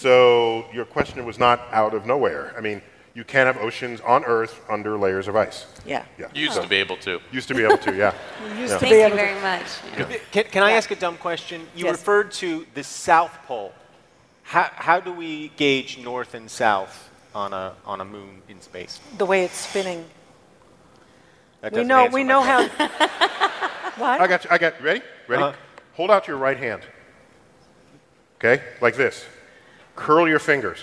[0.00, 2.54] So your question was not out of nowhere.
[2.54, 2.82] I mean,
[3.14, 5.64] you can have oceans on Earth under layers of ice.
[5.86, 6.04] Yeah.
[6.18, 6.26] Yeah.
[6.34, 7.18] Used So- to be able to.
[7.32, 8.12] Used to be able to, yeah.
[8.58, 8.78] Used Yeah.
[8.78, 9.66] to be Thank you able to- very much.
[9.96, 10.18] Yeah.
[10.32, 11.62] Can, can I ask a dumb question?
[11.74, 11.92] You Yes.
[11.92, 13.72] referred to the South Pole.
[14.42, 19.00] How, how do we gauge north and south on a, on a moon in space?
[19.16, 20.04] The way it's spinning.
[21.62, 22.68] That We know, we know how.
[23.96, 24.20] what?
[24.20, 24.50] I got you.
[24.52, 25.00] I got ready?
[25.26, 25.42] Ready?
[25.42, 25.56] Uh-huh.
[25.94, 26.82] Hold out your right hand.
[28.38, 28.62] Okay?
[28.82, 29.24] Like this.
[29.96, 30.78] Curl your fingers.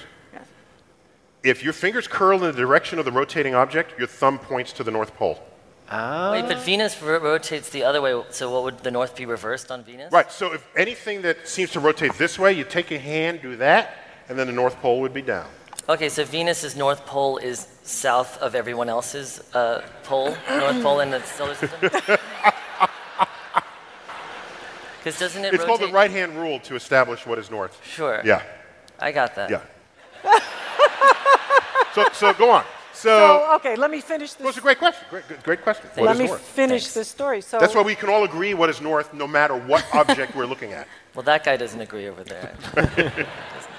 [1.43, 4.83] If your fingers curl in the direction of the rotating object, your thumb points to
[4.83, 5.39] the North Pole.
[5.91, 9.69] Wait, but Venus ro- rotates the other way, so what would the north be reversed
[9.69, 10.11] on Venus?
[10.11, 13.55] Right, so if anything that seems to rotate this way, you take your hand, do
[13.57, 13.97] that,
[14.29, 15.47] and then the North Pole would be down.
[15.89, 21.11] Okay, so Venus's north pole is south of everyone else's uh, pole, north pole in
[21.11, 21.89] the solar system.
[25.03, 25.67] Because doesn't it It's rotate?
[25.67, 27.77] called the right hand rule to establish what is north.
[27.85, 28.21] Sure.
[28.23, 28.41] Yeah,
[29.03, 29.49] I got that.
[29.49, 29.61] yeah.
[31.93, 32.63] so, so go on.
[32.93, 34.57] So, So, okay, let me finish well, it's this.
[34.57, 35.05] a great question.
[35.09, 35.89] Great, good- great question.
[35.95, 36.41] What Let is me north?
[36.41, 37.41] finish the story.
[37.41, 40.45] So That's why we can all agree what is north, no matter what object we're
[40.45, 40.87] looking at.
[41.15, 42.55] Well, that guy doesn't agree over there.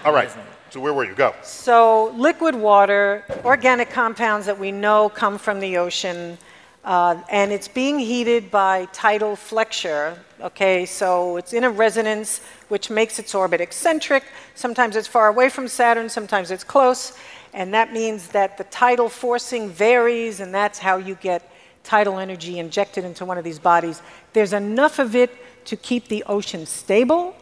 [0.04, 0.30] All right.
[0.70, 1.16] So where were you?
[1.16, 1.34] Go.
[1.42, 6.38] So, liquid water, organic compounds that we know come from the ocean,
[6.84, 10.16] uh, and it's being heated by tidal flexure.
[10.42, 12.40] Okay, so it's in a resonance
[12.74, 14.24] which makes its orbit eccentric.
[14.56, 17.16] Sometimes it's far away from Saturn, sometimes it's close,
[17.52, 21.48] and that means that the tidal forcing varies, and that's how you get
[21.84, 24.02] tidal energy injected into one of these bodies.
[24.32, 25.30] There's enough of it
[25.66, 27.36] to keep the ocean stable.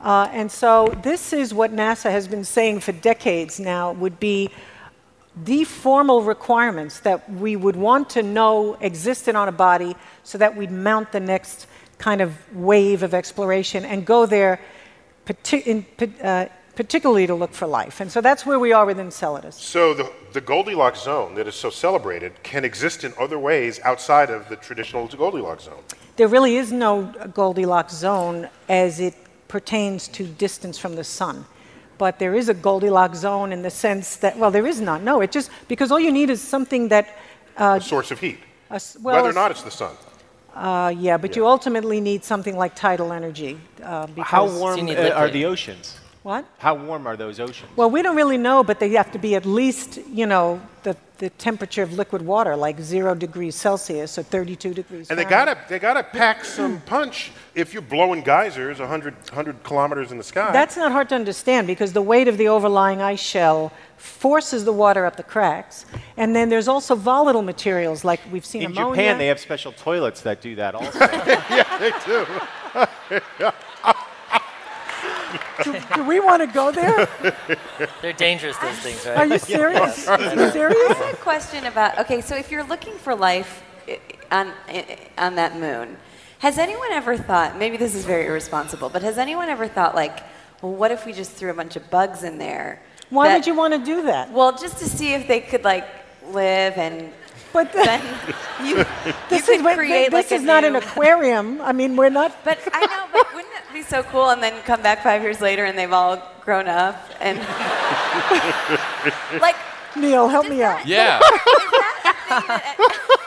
[0.00, 4.50] Uh, and so this is what NASA has been saying for decades now would be
[5.44, 10.56] the formal requirements that we would want to know existed on a body so that
[10.56, 11.68] we'd mount the next
[12.02, 14.60] kind of wave of exploration and go there
[15.52, 15.86] in,
[16.20, 18.00] uh, particularly to look for life.
[18.00, 19.54] And so that's where we are with Enceladus.
[19.54, 24.30] So the, the Goldilocks zone that is so celebrated can exist in other ways outside
[24.30, 25.82] of the traditional Goldilocks zone.
[26.16, 29.14] There really is no Goldilocks zone as it
[29.46, 31.44] pertains to distance from the sun.
[31.98, 35.02] But there is a Goldilocks zone in the sense that, well, there is not.
[35.02, 37.16] No, it just, because all you need is something that,
[37.56, 38.40] a source of heat.
[38.70, 39.94] a well, Whether or not it's the sun.
[40.54, 43.58] Uh, yeah, but you ultimately need something like tidal energy.
[43.82, 45.32] Uh, because, How warm need uh, are liquid.
[45.32, 45.96] the oceans?
[46.22, 46.44] What?
[46.58, 47.68] How warm are those oceans?
[47.74, 50.96] Well, we don't really know, but they have to be at least, you know, the,
[51.18, 55.58] the temperature of liquid water, like zero degrees Celsius or 32 degrees And they gotta,
[55.68, 60.52] they gotta pack some punch if you're blowing geysers 100, 100 kilometers in the sky.
[60.52, 64.72] That's not hard to understand because the weight of the overlying ice shell forces the
[64.72, 65.86] water up the cracks.
[66.16, 68.94] And then there's also volatile materials like we've seen In ammonia.
[68.94, 70.98] Japan, they have special toilets that do that also.
[71.00, 73.50] yeah, they do.
[75.64, 77.08] do, do we want to go there?
[78.02, 79.16] They're dangerous, those things, right?
[79.18, 80.08] Are you serious?
[80.08, 80.78] Are you serious?
[80.90, 83.62] I have a question about okay, so if you're looking for life
[84.30, 84.52] on
[85.18, 85.96] on that moon,
[86.38, 87.56] has anyone ever thought?
[87.58, 90.20] Maybe this is very irresponsible, but has anyone ever thought like,
[90.60, 92.80] well, what if we just threw a bunch of bugs in there?
[93.10, 94.32] Why that- would you want to do that?
[94.32, 95.86] Well, just to see if they could like
[96.28, 97.12] live and
[97.52, 98.00] But then
[98.64, 98.76] you,
[99.28, 101.60] this you is could wait, create this like is a not new, an aquarium.
[101.60, 102.32] I mean, we're not.
[102.44, 104.30] But I know, but wouldn't it be so cool?
[104.30, 107.38] And then come back five years later and they've all grown up and
[109.40, 109.56] like
[109.96, 110.86] Neil, help me out.
[110.86, 111.18] Yeah.
[111.20, 113.18] that that?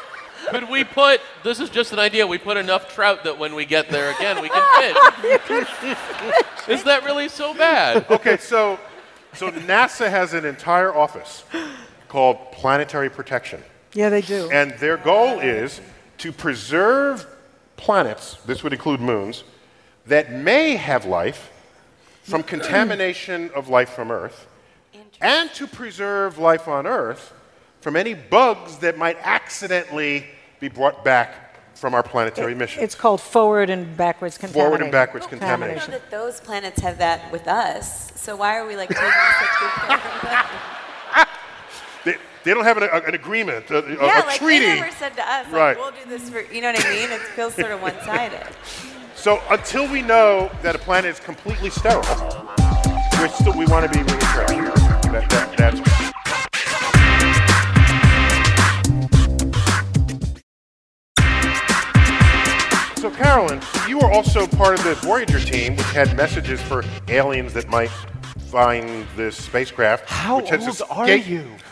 [0.50, 3.66] Could we put, this is just an idea, we put enough trout that when we
[3.66, 5.68] get there again, we can fish.
[6.68, 8.06] is that really so bad?
[8.12, 8.80] Okay, so,
[9.34, 11.44] so NASA has an entire office
[12.08, 13.62] called Planetary Protection.
[13.94, 14.50] Yeah, they do.
[14.52, 15.82] And their goal is
[16.20, 17.26] to preserve
[17.76, 19.44] planets, this would include moons,
[20.08, 21.52] that may have life
[22.24, 24.48] from contamination of life from Earth,
[25.22, 27.34] and to preserve life on Earth
[27.82, 30.26] from any bugs that might accidentally
[30.60, 31.42] be brought back
[31.76, 32.82] from our planetary mission.
[32.84, 34.64] It's called forward and backwards contamination.
[34.70, 35.92] Forward and backwards I know contamination.
[35.92, 38.12] that those planets have that with us.
[38.20, 40.46] So why are we like taking such good care of them?
[42.06, 44.66] They, they don't have an, a- an agreement, a, a- Yeah, a like treaty.
[44.66, 47.12] they never said to us, like, we'll do this for, you know what I mean?
[47.12, 48.42] It feels sort of one-sided.
[49.26, 52.04] So until we know that a planet is completely sterile,
[53.18, 54.60] we're still, we want to be really careful.
[55.12, 55.82] That, that, that's
[63.02, 67.52] So, Carolyn, you were also part of the Voyager team, which had messages for aliens
[67.54, 67.90] that might
[68.52, 70.08] find this spacecraft.
[70.08, 71.48] How which has old are you?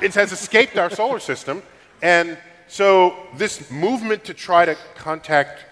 [0.00, 1.62] it has escaped our solar system.
[2.00, 5.66] And so, this movement to try to contact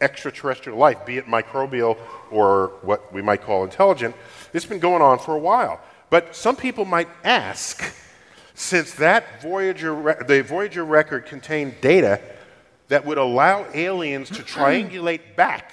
[0.00, 1.96] extraterrestrial life, be it microbial
[2.30, 4.14] or what we might call intelligent,
[4.52, 5.80] this has been going on for a while.
[6.10, 7.82] But some people might ask,
[8.54, 12.20] since that Voyager, re- the Voyager record contained data
[12.88, 15.72] that would allow aliens to triangulate back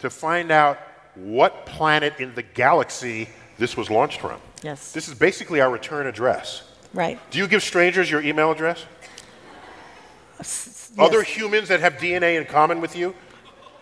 [0.00, 0.78] to find out
[1.14, 4.40] what planet in the galaxy this was launched from.
[4.62, 4.92] Yes.
[4.92, 6.62] This is basically our return address.
[6.92, 7.18] Right.
[7.30, 8.84] Do you give strangers your email address?
[10.98, 13.14] Other humans that have DNA in common with you?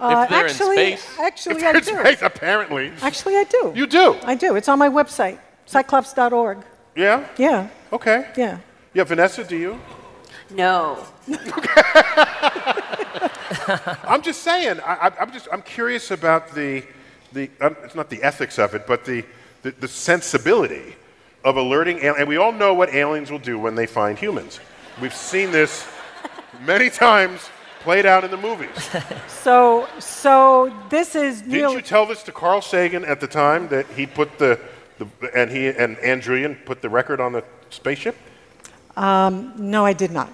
[0.03, 1.19] Uh, if they're actually, in space.
[1.21, 1.91] actually, If I they're do.
[1.99, 2.93] in space, apparently.
[3.03, 3.73] Actually, I do.
[3.75, 4.17] You do?
[4.25, 4.57] I do.
[4.57, 5.39] It's on my website,
[5.69, 6.59] ciclops.org.
[6.97, 7.27] Yeah?
[7.39, 8.27] Yeah, Okay.
[8.37, 8.59] yeah.
[8.95, 9.81] Yeah, Vanessa, do you?
[10.51, 10.99] No.
[14.09, 14.81] I'm just saying.
[14.81, 15.49] I, I, I'm just.
[15.53, 16.83] I'm curious about the,
[17.33, 17.49] the.
[17.61, 19.25] Um, it's not the ethics of it, but the,
[19.63, 20.95] the, the sensibility
[21.45, 22.03] of alerting.
[22.03, 24.61] al- And we all know what aliens will do when they find humans.
[25.01, 25.87] We've seen this
[26.67, 27.49] many times
[27.83, 28.69] played out in the movies.
[29.43, 31.73] So, so this is Didn't Neil.
[31.73, 34.57] you tell this to Carl Sagan at the time that he put the,
[34.99, 38.15] the and he and Ann Druyan put the record on the spaceship?
[38.97, 40.31] Um, no, I did not.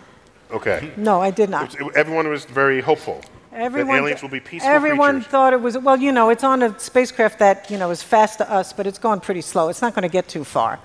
[0.50, 0.92] Okay.
[0.98, 1.74] No, I did not.
[1.74, 3.22] It- everyone was very hopeful
[3.52, 5.30] Everyone, that aliens will be peaceful everyone creatures.
[5.30, 8.38] thought it was well, you know, it's on a spacecraft that you know is fast
[8.38, 9.70] to us, but it's going pretty slow.
[9.70, 10.78] It's not going to get too far,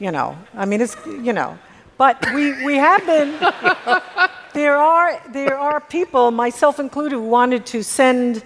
[0.00, 0.36] you know.
[0.54, 1.56] I mean, it's you know,
[2.00, 3.30] but we we have been.
[4.54, 8.42] there are there are people, myself included, who wanted to send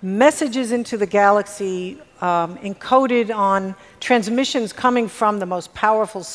[0.00, 6.26] messages into the galaxy um, encoded on transmissions coming from the most powerful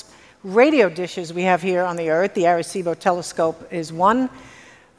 [0.43, 2.35] radio dishes we have here on the Earth.
[2.35, 4.29] The Arecibo telescope is one.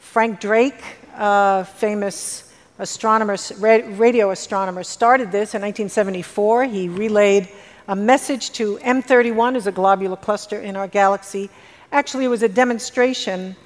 [0.01, 0.83] Frank Drake,
[1.15, 6.65] uh, famous astronomer, radio astronomer, started this in 1974.
[6.65, 7.49] He relayed
[7.91, 11.51] a message to M31, is a globular cluster in our galaxy.
[11.91, 13.57] Actually, it was a demonstration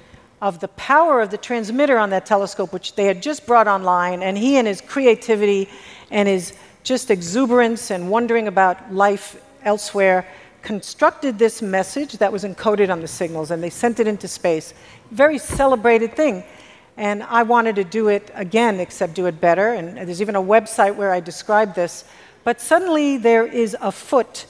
[0.41, 4.23] of the power of the transmitter on that telescope, which they had just brought online,
[4.23, 5.69] and he and his creativity
[6.09, 10.27] and his just exuberance and wondering about life elsewhere
[10.63, 14.73] constructed this message that was encoded on the signals, and they sent it into space.
[15.11, 16.43] Very celebrated thing.
[16.97, 19.73] And I wanted to do it again, except do it better.
[19.73, 22.05] And there's even a website where I describe this.
[22.45, 24.45] But suddenly there is afoot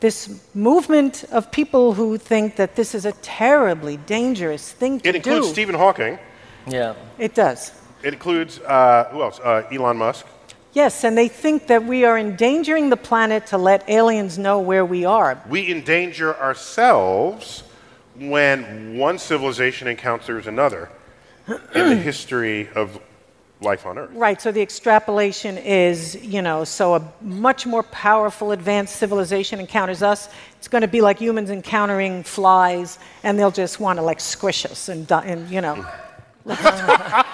[0.00, 5.08] this movement of people who think that this is a terribly dangerous thing to do.
[5.08, 5.52] It includes do.
[5.54, 6.18] Stephen Hawking.
[6.66, 6.94] Yeah.
[7.18, 7.72] It does.
[8.02, 9.40] It includes uh, who else?
[9.40, 10.26] Uh, Elon Musk.
[10.74, 14.84] Yes, and they think that we are endangering the planet to let aliens know where
[14.84, 15.42] we are.
[15.48, 17.64] We endanger ourselves
[18.14, 20.90] when one civilization encounters another
[21.48, 23.00] in the history of
[23.60, 24.10] life on Earth.
[24.12, 30.02] Right, so the extrapolation is, you know, so a much more powerful, advanced civilization encounters
[30.02, 30.28] us.
[30.58, 34.64] It's going to be like humans encountering flies, and they'll just want to like squish
[34.64, 35.86] us and, di- and you know.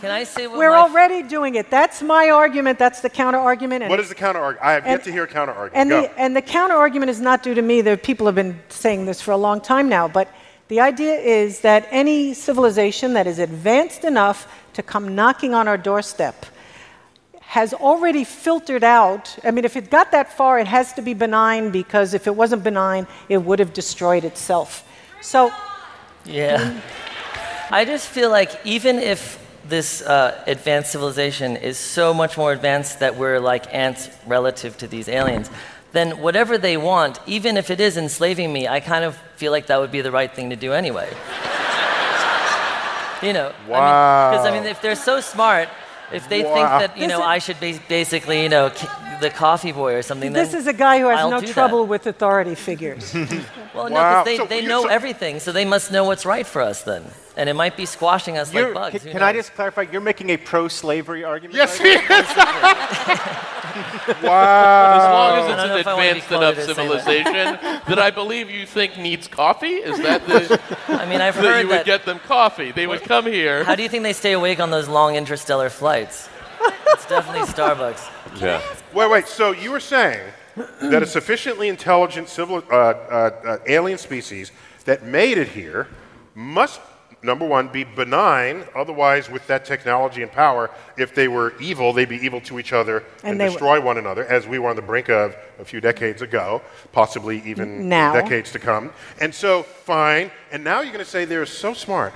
[0.00, 1.70] Can I say what We're my already doing it.
[1.70, 2.78] That's my argument.
[2.78, 3.88] That's the counter argument.
[3.88, 4.66] What is the counter argument?
[4.66, 5.76] I have yet to hear a counter argument.
[5.76, 6.02] And Go.
[6.02, 7.80] the, and the counter argument is not due to me.
[7.80, 10.08] The people have been saying this for a long time now.
[10.08, 10.28] But
[10.68, 15.78] the idea is that any civilization that is advanced enough to come knocking on our
[15.78, 16.46] doorstep
[17.40, 19.38] has already filtered out.
[19.44, 22.34] I mean, if it got that far, it has to be benign because if it
[22.34, 24.84] wasn't benign, it would have destroyed itself.
[25.20, 25.52] So,
[26.24, 26.80] Yeah.
[27.70, 33.00] I just feel like even if this uh, advanced civilization is so much more advanced
[33.00, 35.50] that we're like ants relative to these aliens,
[35.92, 39.66] then whatever they want, even if it is enslaving me, I kind of feel like
[39.68, 41.08] that would be the right thing to do anyway.
[43.24, 45.68] You know, because I mean, if they're so smart,
[46.12, 48.70] if they think that you This know is- I should be basically you know
[49.20, 51.46] the coffee boy or something, this then is a guy who has I'll no do
[51.46, 51.52] that.
[51.52, 53.14] trouble with authority figures.
[53.74, 56.46] Well, no, because they, So they know so- everything, so they must know what's right
[56.46, 57.02] for us then.
[57.36, 59.02] And it might be squashing us like bugs.
[59.02, 59.82] can can I just clarify?
[59.90, 61.56] You're making a pro-slavery argument.
[61.56, 63.18] yes, right he is.
[64.22, 64.94] wow.
[64.94, 67.58] As long as it's an I wanna be advanced enough quoted as saying civilization
[67.88, 71.62] that I believe you think needs coffee, is that the, I mean, I've that heard
[71.62, 72.72] you would get them coffee?
[72.72, 73.64] They would come here.
[73.64, 76.28] How do you think they stay awake on those long interstellar flights?
[76.88, 78.40] It's definitely Starbucks.
[78.40, 78.62] Yeah.
[78.92, 79.26] Wait, wait.
[79.26, 80.20] So you were saying
[80.56, 84.52] that a sufficiently intelligent civil, uh, uh, uh, alien species
[84.84, 85.88] that made it here
[86.34, 86.80] must,
[87.24, 88.64] number one, be benign.
[88.74, 92.72] Otherwise, with that technology and power, if they were evil, they'd be evil to each
[92.72, 95.34] other and, And they w- destroy one another, as we were on the brink of
[95.58, 96.62] a few decades ago,
[96.92, 98.12] possibly even Now.
[98.12, 98.92] decades to come.
[99.20, 100.30] And so, fine.
[100.52, 102.12] And now you're going to say they're so smart,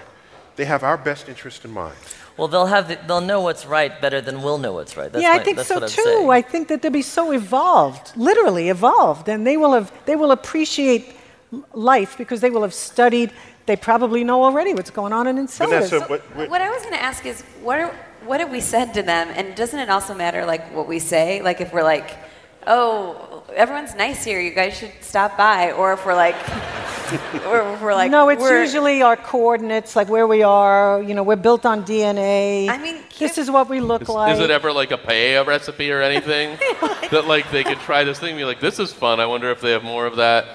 [0.56, 1.96] they have our best interest in mind.
[2.36, 5.10] Well, they'll have the, they'll know what's right better than we'll know what's right.
[5.12, 5.88] That's yeah, my- I think that's so too.
[5.88, 6.30] saying.
[6.30, 10.30] I think that they'll be so evolved, literally evolved, and they will have they will
[10.30, 11.16] appreciate
[11.72, 13.32] life because they will have studied.
[13.68, 15.90] They probably know already what's going on in Enceladus.
[15.90, 17.94] Vanessa, what, what, What I was going to ask is, what are,
[18.24, 19.28] what have we said to them?
[19.36, 21.42] And doesn't it also matter like what we say?
[21.42, 22.16] Like if we're like,
[22.66, 26.34] oh, everyone's nice here, you guys should stop by, or if we're like,
[27.46, 31.02] or if we're like, no, it's we're- usually our coordinates, like where we are.
[31.02, 32.70] You know, we're built on DNA.
[32.70, 34.32] I mean, this is what we look Is, like.
[34.32, 36.56] is it ever like a paella recipe or anything
[37.10, 39.20] that like they could try this thing and be like, this is fun.
[39.20, 40.46] I wonder if they have more of that.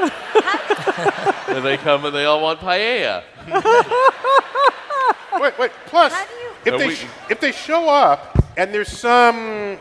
[1.50, 3.22] and they come and they all want paella.
[5.40, 5.70] wait, wait.
[5.86, 9.78] Plus, How do you- if they we- sh- if they show up and there's some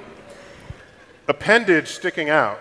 [1.27, 2.59] appendage sticking out,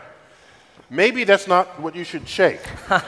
[0.90, 2.60] maybe that's not what you should shake.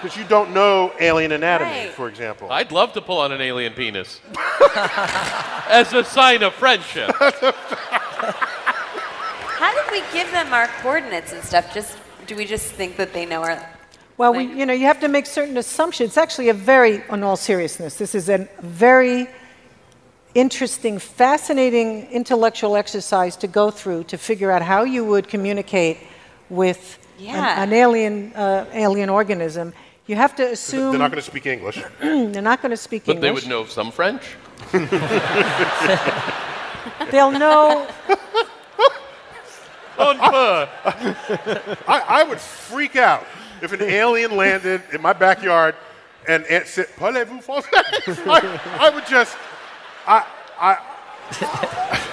[0.00, 1.90] Because you don't know alien anatomy, Right.
[1.90, 2.52] for example.
[2.52, 4.20] I'd love to pull on an alien penis
[5.68, 7.10] as a sign of friendship.
[9.58, 11.74] How did we give them our coordinates and stuff?
[11.74, 11.98] Just
[12.28, 13.58] do we just think that they know our?
[14.18, 16.08] Well, we, you know, you have to make certain assumptions.
[16.10, 19.28] It's actually a very, in all seriousness, this is a very
[20.34, 25.98] interesting, fascinating intellectual exercise to go through to figure out how you would communicate
[26.50, 27.62] with an- Yeah.
[27.62, 29.72] an, alien, uh, alien organism.
[30.08, 31.80] You have to assume They're not going to speak English.
[32.00, 33.16] they're not going to speak English.
[33.16, 34.22] But they would know some French.
[37.12, 37.86] They'll know.
[39.98, 40.68] I,
[41.86, 43.24] I would freak out
[43.62, 45.74] if an alien landed in my backyard
[46.28, 47.68] and, and said, Parlez-vous français?
[48.26, 49.36] I, I would just,
[50.06, 50.24] I,
[50.60, 52.04] I,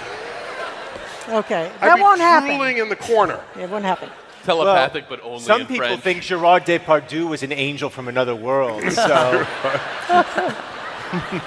[1.28, 2.50] Okay, I'd that be won't happen.
[2.50, 3.40] drooling in the corner.
[3.60, 4.10] It won't happen.
[4.44, 6.02] Telepathic, but only Some in people French.
[6.02, 8.84] think Gerard Depardieu was an angel from another world.
[8.92, 9.46] So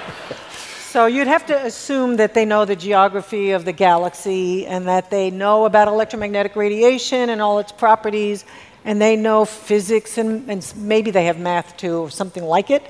[0.89, 5.11] So you'd have to assume that they know the geography of the galaxy and that
[5.11, 8.43] they know about electromagnetic radiation and all its properties,
[8.85, 12.83] and they know physics and, and maybe they have math too or something like it,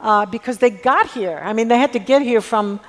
[0.00, 1.40] uh, because they got here.
[1.42, 2.80] I mean, they had to get here from,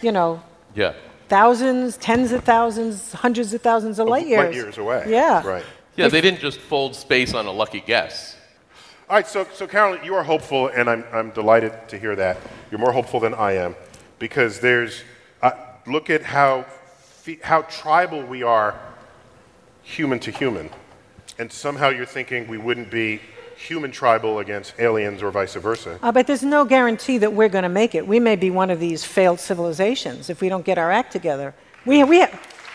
[0.00, 0.42] you know,
[0.74, 0.94] Yeah.
[1.28, 4.44] thousands, tens of thousands, hundreds of thousands of light years.
[4.44, 5.04] Light years away.
[5.08, 5.46] Yeah.
[5.46, 5.64] Right.
[5.96, 8.36] Yeah, they didn't just fold space on a lucky guess.
[9.10, 12.38] All right, so, so Carolyn, you are hopeful, and I'm, I'm delighted to hear that.
[12.70, 13.76] You're more hopeful than I am
[14.18, 15.02] because there's,
[15.42, 15.50] uh,
[15.86, 16.64] look at how,
[17.42, 18.78] how tribal we are
[19.82, 20.70] human to human.
[21.42, 23.20] And somehow you're thinking we wouldn't be
[23.56, 25.98] human tribal against aliens or vice versa.
[26.00, 28.06] Uh, but there's no guarantee that we're going to make it.
[28.06, 31.52] We may be one of these failed civilizations if we don't get our act together.
[31.84, 32.24] We, we,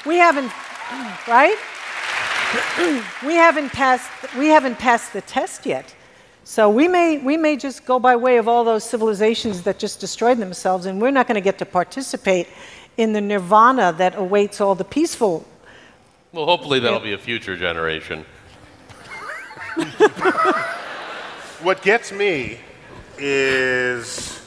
[0.05, 0.51] we haven't,
[1.30, 1.55] right?
[3.26, 4.11] we haven't passed.
[4.38, 5.95] We haven't passed the test yet.
[6.43, 10.01] So we may, we may just go by way of all those civilizations that just
[10.01, 12.49] destroyed themselves, and we're not going to get to participate
[12.97, 15.47] in the nirvana that awaits all the peaceful.
[16.34, 18.26] Well, hopefully that'll be a future generation.
[21.63, 22.59] What gets me
[23.17, 24.41] is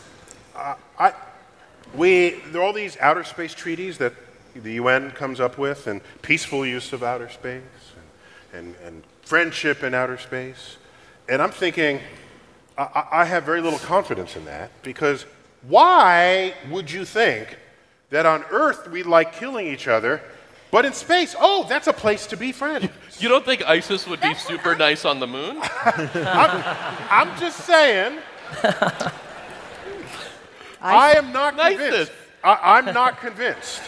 [0.55, 1.13] uh, I,
[1.95, 4.13] We, there are all these outer space treaties that
[4.55, 7.63] the UN comes up with, and peaceful use of outer space,
[8.53, 10.77] and, and, and friendship in outer space.
[11.29, 12.01] And I'm thinking,
[12.79, 15.27] I, I have very little confidence in that because
[15.63, 17.59] why would you think
[18.11, 20.23] that on Earth we like killing each other,
[20.71, 22.89] but in space, oh, that's a place to be friends?
[23.19, 25.59] You don't think ISIS would be super nice on the moon?
[25.85, 26.77] I'm,
[27.11, 28.19] I'm just saying.
[30.81, 32.13] I am not convinced.
[32.43, 33.83] I, I'm not convinced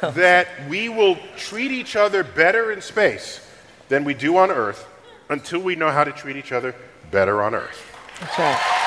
[0.00, 3.40] that we will treat each other better in space
[3.88, 4.86] than we do on Earth
[5.28, 6.74] until we know how to treat each other
[7.10, 7.84] better on Earth.
[8.20, 8.82] That's right.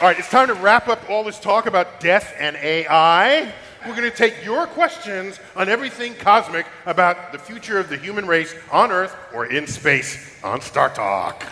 [0.00, 3.52] All right, it's time to wrap up all this talk about death and AI.
[3.86, 8.26] We're going to take your questions on everything cosmic about the future of the human
[8.26, 11.44] race on Earth or in space on StarTalk.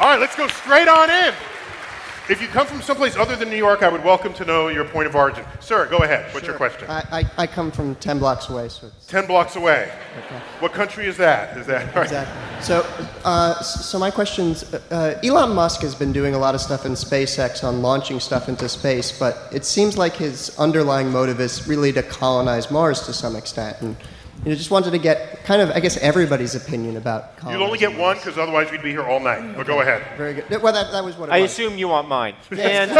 [0.00, 1.32] All right, let's go straight on in.
[2.26, 4.86] If you come from someplace other than New York, I would welcome to know your
[4.86, 5.44] point of origin.
[5.60, 6.32] Sir, go ahead.
[6.32, 6.88] What's your question?
[6.90, 9.92] I, I, I come from 10 blocks away, so it's 10 blocks away.
[10.24, 10.40] okay.
[10.60, 11.54] What country is that?
[11.58, 12.04] Is that right?
[12.04, 12.62] Exactly.
[12.64, 12.80] So,
[13.26, 16.86] uh, s- so my question's uh, Elon Musk has been doing a lot of stuff
[16.86, 21.68] in SpaceX on launching stuff into space, but it seems like his underlying motive is
[21.68, 23.76] really to colonize Mars to some extent.
[23.82, 23.96] And
[24.44, 27.78] you know, just wanted to get kind of, I guess, everybody's opinion about You'll only
[27.78, 29.56] get one because otherwise we'd be here all night.
[29.56, 30.02] But go ahead.
[30.18, 30.62] Very good.
[30.62, 31.50] Well, that, that was what it I was.
[31.52, 32.34] assume you want mine.
[32.50, 32.90] And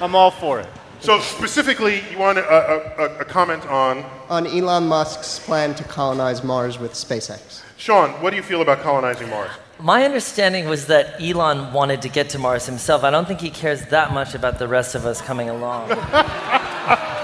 [0.00, 0.68] I'm all for it.
[1.00, 5.84] So specifically, you want a, a, a, a comment on On Elon Musk's plan to
[5.84, 7.62] colonize Mars with SpaceX.
[7.76, 8.10] Sean?
[8.22, 9.50] What do you feel about colonizing Mars?
[9.80, 13.04] My understanding was that Elon wanted to get to Mars himself.
[13.04, 15.90] I don't think he cares that much about the rest of us coming along.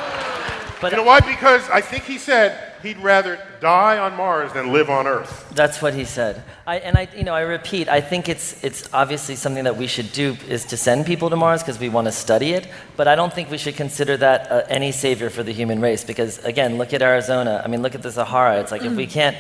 [0.81, 1.21] but You know why?
[1.21, 5.51] Because I think he said he'd rather die on Mars than live on Earth.
[5.55, 6.43] That's what he said.
[6.67, 9.87] I, and I, you know, I repeat, I think it's, it's obviously something that we
[9.87, 12.69] should do is to send people to Mars because we want to study it.
[12.97, 16.05] But I don't think we should consider that uh, any savior for the human race
[16.05, 17.63] because, again, look at Arizona.
[17.65, 18.61] I mean, look at the Sahara.
[18.61, 19.37] It's like if we can't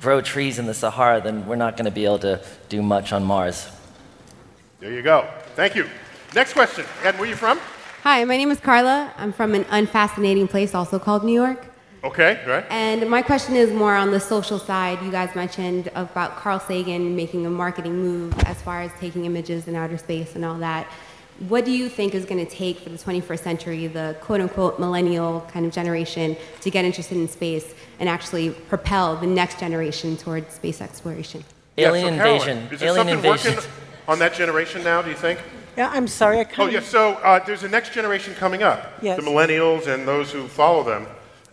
[0.00, 3.12] grow trees in the Sahara, then we're not going to be able to do much
[3.12, 3.68] on Mars.
[4.80, 5.26] There you go.
[5.56, 5.88] Thank you.
[6.34, 6.84] Next question.
[7.04, 7.58] And where are you from?
[8.04, 9.10] Hi, my name is Carla.
[9.16, 11.64] I'm from an unfascinating place also called New York.
[12.04, 12.62] Okay, right.
[12.68, 15.02] And my question is more on the social side.
[15.02, 19.68] You guys mentioned about Carl Sagan making a marketing move as far as taking images
[19.68, 20.86] in outer space and all that.
[21.48, 24.78] What do you think is going to take for the 21st century, the quote unquote
[24.78, 30.18] millennial kind of generation, to get interested in space and actually propel the next generation
[30.18, 31.42] towards space exploration?
[31.78, 32.74] Alien yeah, so Carolyn, invasion.
[32.74, 33.54] Is there Alien something invasion.
[33.54, 33.70] working
[34.08, 35.40] on that generation now, do you think?
[35.76, 36.40] Yeah, I'm sorry.
[36.40, 36.60] I can't.
[36.60, 36.80] Oh, yeah.
[36.80, 38.92] So uh, there's a next generation coming up.
[39.02, 39.18] Yes.
[39.18, 41.06] The millennials and those who follow them.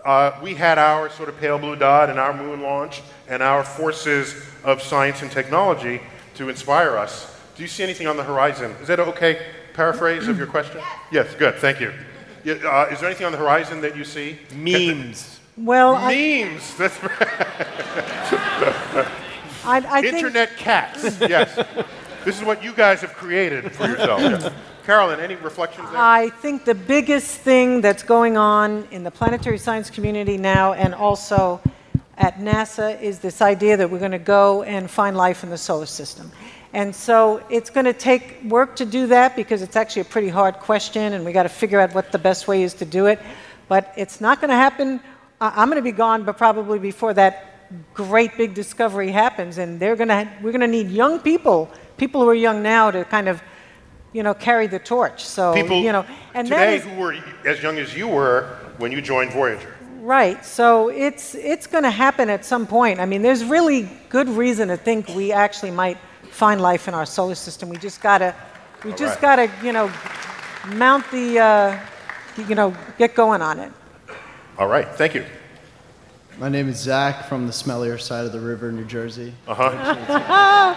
[0.03, 3.63] Uh, we had our sort of pale blue dot and our moon launch and our
[3.63, 6.01] forces of science and technology
[6.36, 7.38] to inspire us.
[7.55, 8.72] Do you see anything on the horizon?
[8.82, 10.82] Is that okay paraphrase of your question?
[11.11, 11.55] Yes, good.
[11.55, 11.93] Thank you.
[12.45, 14.39] Uh, is there anything on the horizon that you see?
[14.55, 15.39] Memes.
[15.57, 16.76] Well, I, Memes.
[16.78, 16.97] That's
[19.63, 21.19] I, I think Internet cats.
[21.22, 21.55] Yes.
[22.26, 24.49] This is what you guys have created for yourselves.
[24.86, 25.99] Carolyn, any reflections there?
[25.99, 30.95] I think the biggest thing that's going on in the planetary science community now and
[30.95, 31.61] also
[32.17, 35.57] at NASA is this idea that we're going to go and find life in the
[35.57, 36.32] solar system.
[36.74, 40.30] And so it's going to take work to do that because it's actually a pretty
[40.30, 43.07] hard question and we got to figure out what the best way is to do
[43.07, 43.19] it.
[43.67, 44.99] But it's not going to happen.
[45.39, 47.47] I- I'm going to be gone, but probably before that
[47.93, 49.57] great big discovery happens.
[49.57, 51.69] And they're going to, we're going to need young people,
[52.02, 53.43] people who are young now, to kind of
[54.12, 55.24] you know, carry the torch.
[55.24, 58.91] So, People you know, and today is, who were as young as you were when
[58.91, 59.74] you joined Voyager.
[60.02, 60.43] right.
[60.43, 62.99] So it's it's going to happen at some point.
[62.99, 65.97] I mean, there's really good reason to think we actually might
[66.32, 67.70] find life in our solar system.
[67.70, 68.34] We just gotta,
[68.84, 69.38] we All just right.
[69.38, 69.88] gotta, you know,
[70.86, 71.80] mount the, uh,
[72.49, 73.72] you know, get going on it.
[74.58, 75.24] All right, thank you.
[76.42, 79.32] My name is Zach from the smellier side of the river, New Jersey.
[79.48, 80.76] Uh huh.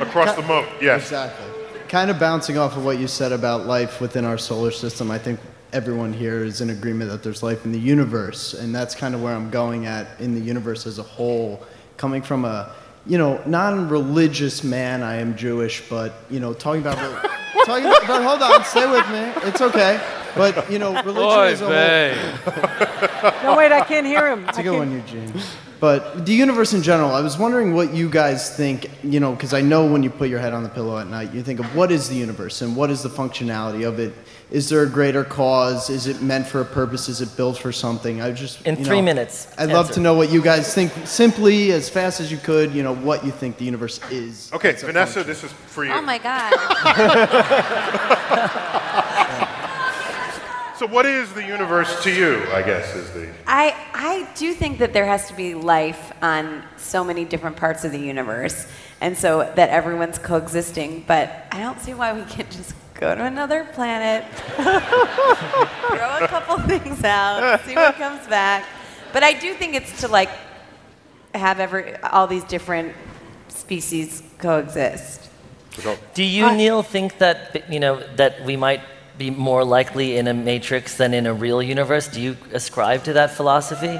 [0.00, 1.02] Across the moat, yes.
[1.02, 1.44] Exactly.
[1.86, 5.18] Kind of bouncing off of what you said about life within our solar system, I
[5.18, 5.38] think
[5.74, 9.22] everyone here is in agreement that there's life in the universe, and that's kind of
[9.22, 11.62] where I'm going at in the universe as a whole.
[11.98, 16.96] Coming from a, you know, non-religious man, I am Jewish, but you know, talking about,
[17.66, 19.46] talking about, but hold on, stay with me.
[19.46, 20.00] It's okay.
[20.34, 22.14] But you know, religion Oy is a vey.
[22.44, 23.32] whole.
[23.52, 24.48] No, wait, I can't hear him.
[24.48, 25.32] It's a I good can't- one, Eugene.
[25.80, 29.52] But the universe in general, I was wondering what you guys think, you know, because
[29.52, 31.66] I know when you put your head on the pillow at night, you think of
[31.74, 34.14] what is the universe and what is the functionality of it?
[34.52, 35.90] Is there a greater cause?
[35.90, 37.08] Is it meant for a purpose?
[37.08, 38.22] Is it built for something?
[38.22, 40.92] I just In you three know, minutes, I'd love to know what you guys think,
[41.04, 42.72] simply as fast as you could.
[42.72, 44.52] You know what you think the universe is.
[44.52, 45.26] Okay, Vanessa, function.
[45.26, 45.90] this is for you.
[45.90, 46.52] Oh my God.
[50.82, 52.42] So, what is the universe to you?
[52.50, 53.28] I guess is the.
[53.46, 57.84] I, I do think that there has to be life on so many different parts
[57.84, 58.66] of the universe,
[59.00, 61.04] and so that everyone's coexisting.
[61.06, 64.24] But I don't see why we can't just go to another planet,
[64.56, 64.64] throw
[66.18, 68.66] a couple things out, see what comes back.
[69.12, 70.30] But I do think it's to like
[71.32, 72.92] have every all these different
[73.46, 75.30] species coexist.
[76.14, 78.80] Do you, uh, Neil, think that you know that we might
[79.18, 82.08] be more likely in a matrix than in a real universe?
[82.08, 83.98] Do you ascribe to that philosophy?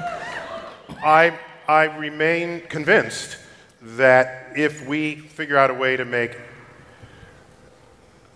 [1.03, 1.37] I,
[1.67, 3.37] I remain convinced
[3.81, 6.37] that if we figure out a way to make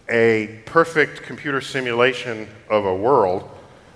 [0.10, 3.50] a perfect computer simulation of a world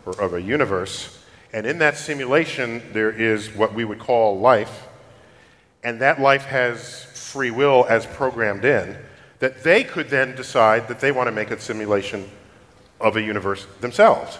[0.05, 1.19] or of a universe,
[1.53, 4.87] and in that simulation there is what we would call life,
[5.83, 8.97] and that life has free will as programmed in,
[9.39, 12.29] that they could then decide that they want to make a simulation
[13.01, 14.37] of a universe themselves.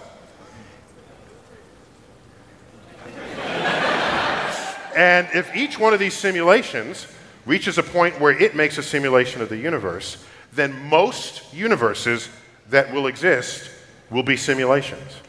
[4.96, 7.08] And if each one of these simulations
[7.46, 12.30] reaches a point where it makes a simulation of the universe, then most universes
[12.70, 13.72] that will exist
[14.10, 15.22] will be simulations.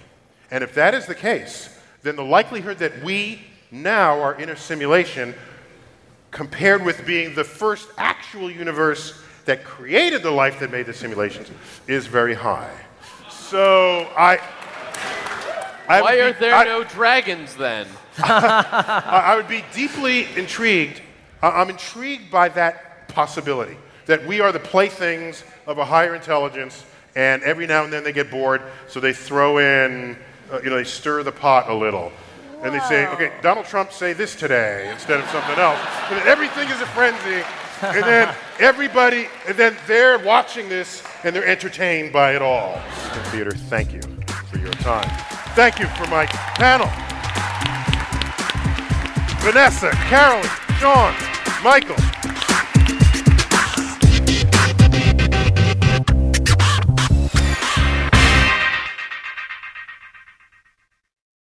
[0.50, 4.56] And if that is the case, then the likelihood that we now are in a
[4.56, 5.34] simulation
[6.30, 11.50] compared with being the first actual universe that created the life that made the simulations
[11.86, 12.70] is very high.
[13.52, 14.38] So I.
[15.86, 17.86] I Why are be- there I- no dragons then?
[18.18, 21.02] I I would be deeply intrigued.
[21.42, 23.76] I'm intrigued by that possibility
[24.06, 28.12] that we are the playthings of a higher intelligence, and every now and then they
[28.14, 30.16] get bored, so they throw in,
[30.50, 32.10] uh, you know, they stir the pot a little.
[32.62, 35.78] And they say, okay, Donald Trump say this today instead of something else.
[36.08, 37.44] And everything is a frenzy.
[37.82, 42.80] And then everybody, and then they're watching this and they're entertained by it all.
[43.30, 44.02] Theater, thank you
[44.50, 45.08] for your time.
[45.54, 46.86] Thank you for my panel.
[49.40, 51.12] Vanessa, Carolyn, Sean,
[51.64, 51.96] Michael,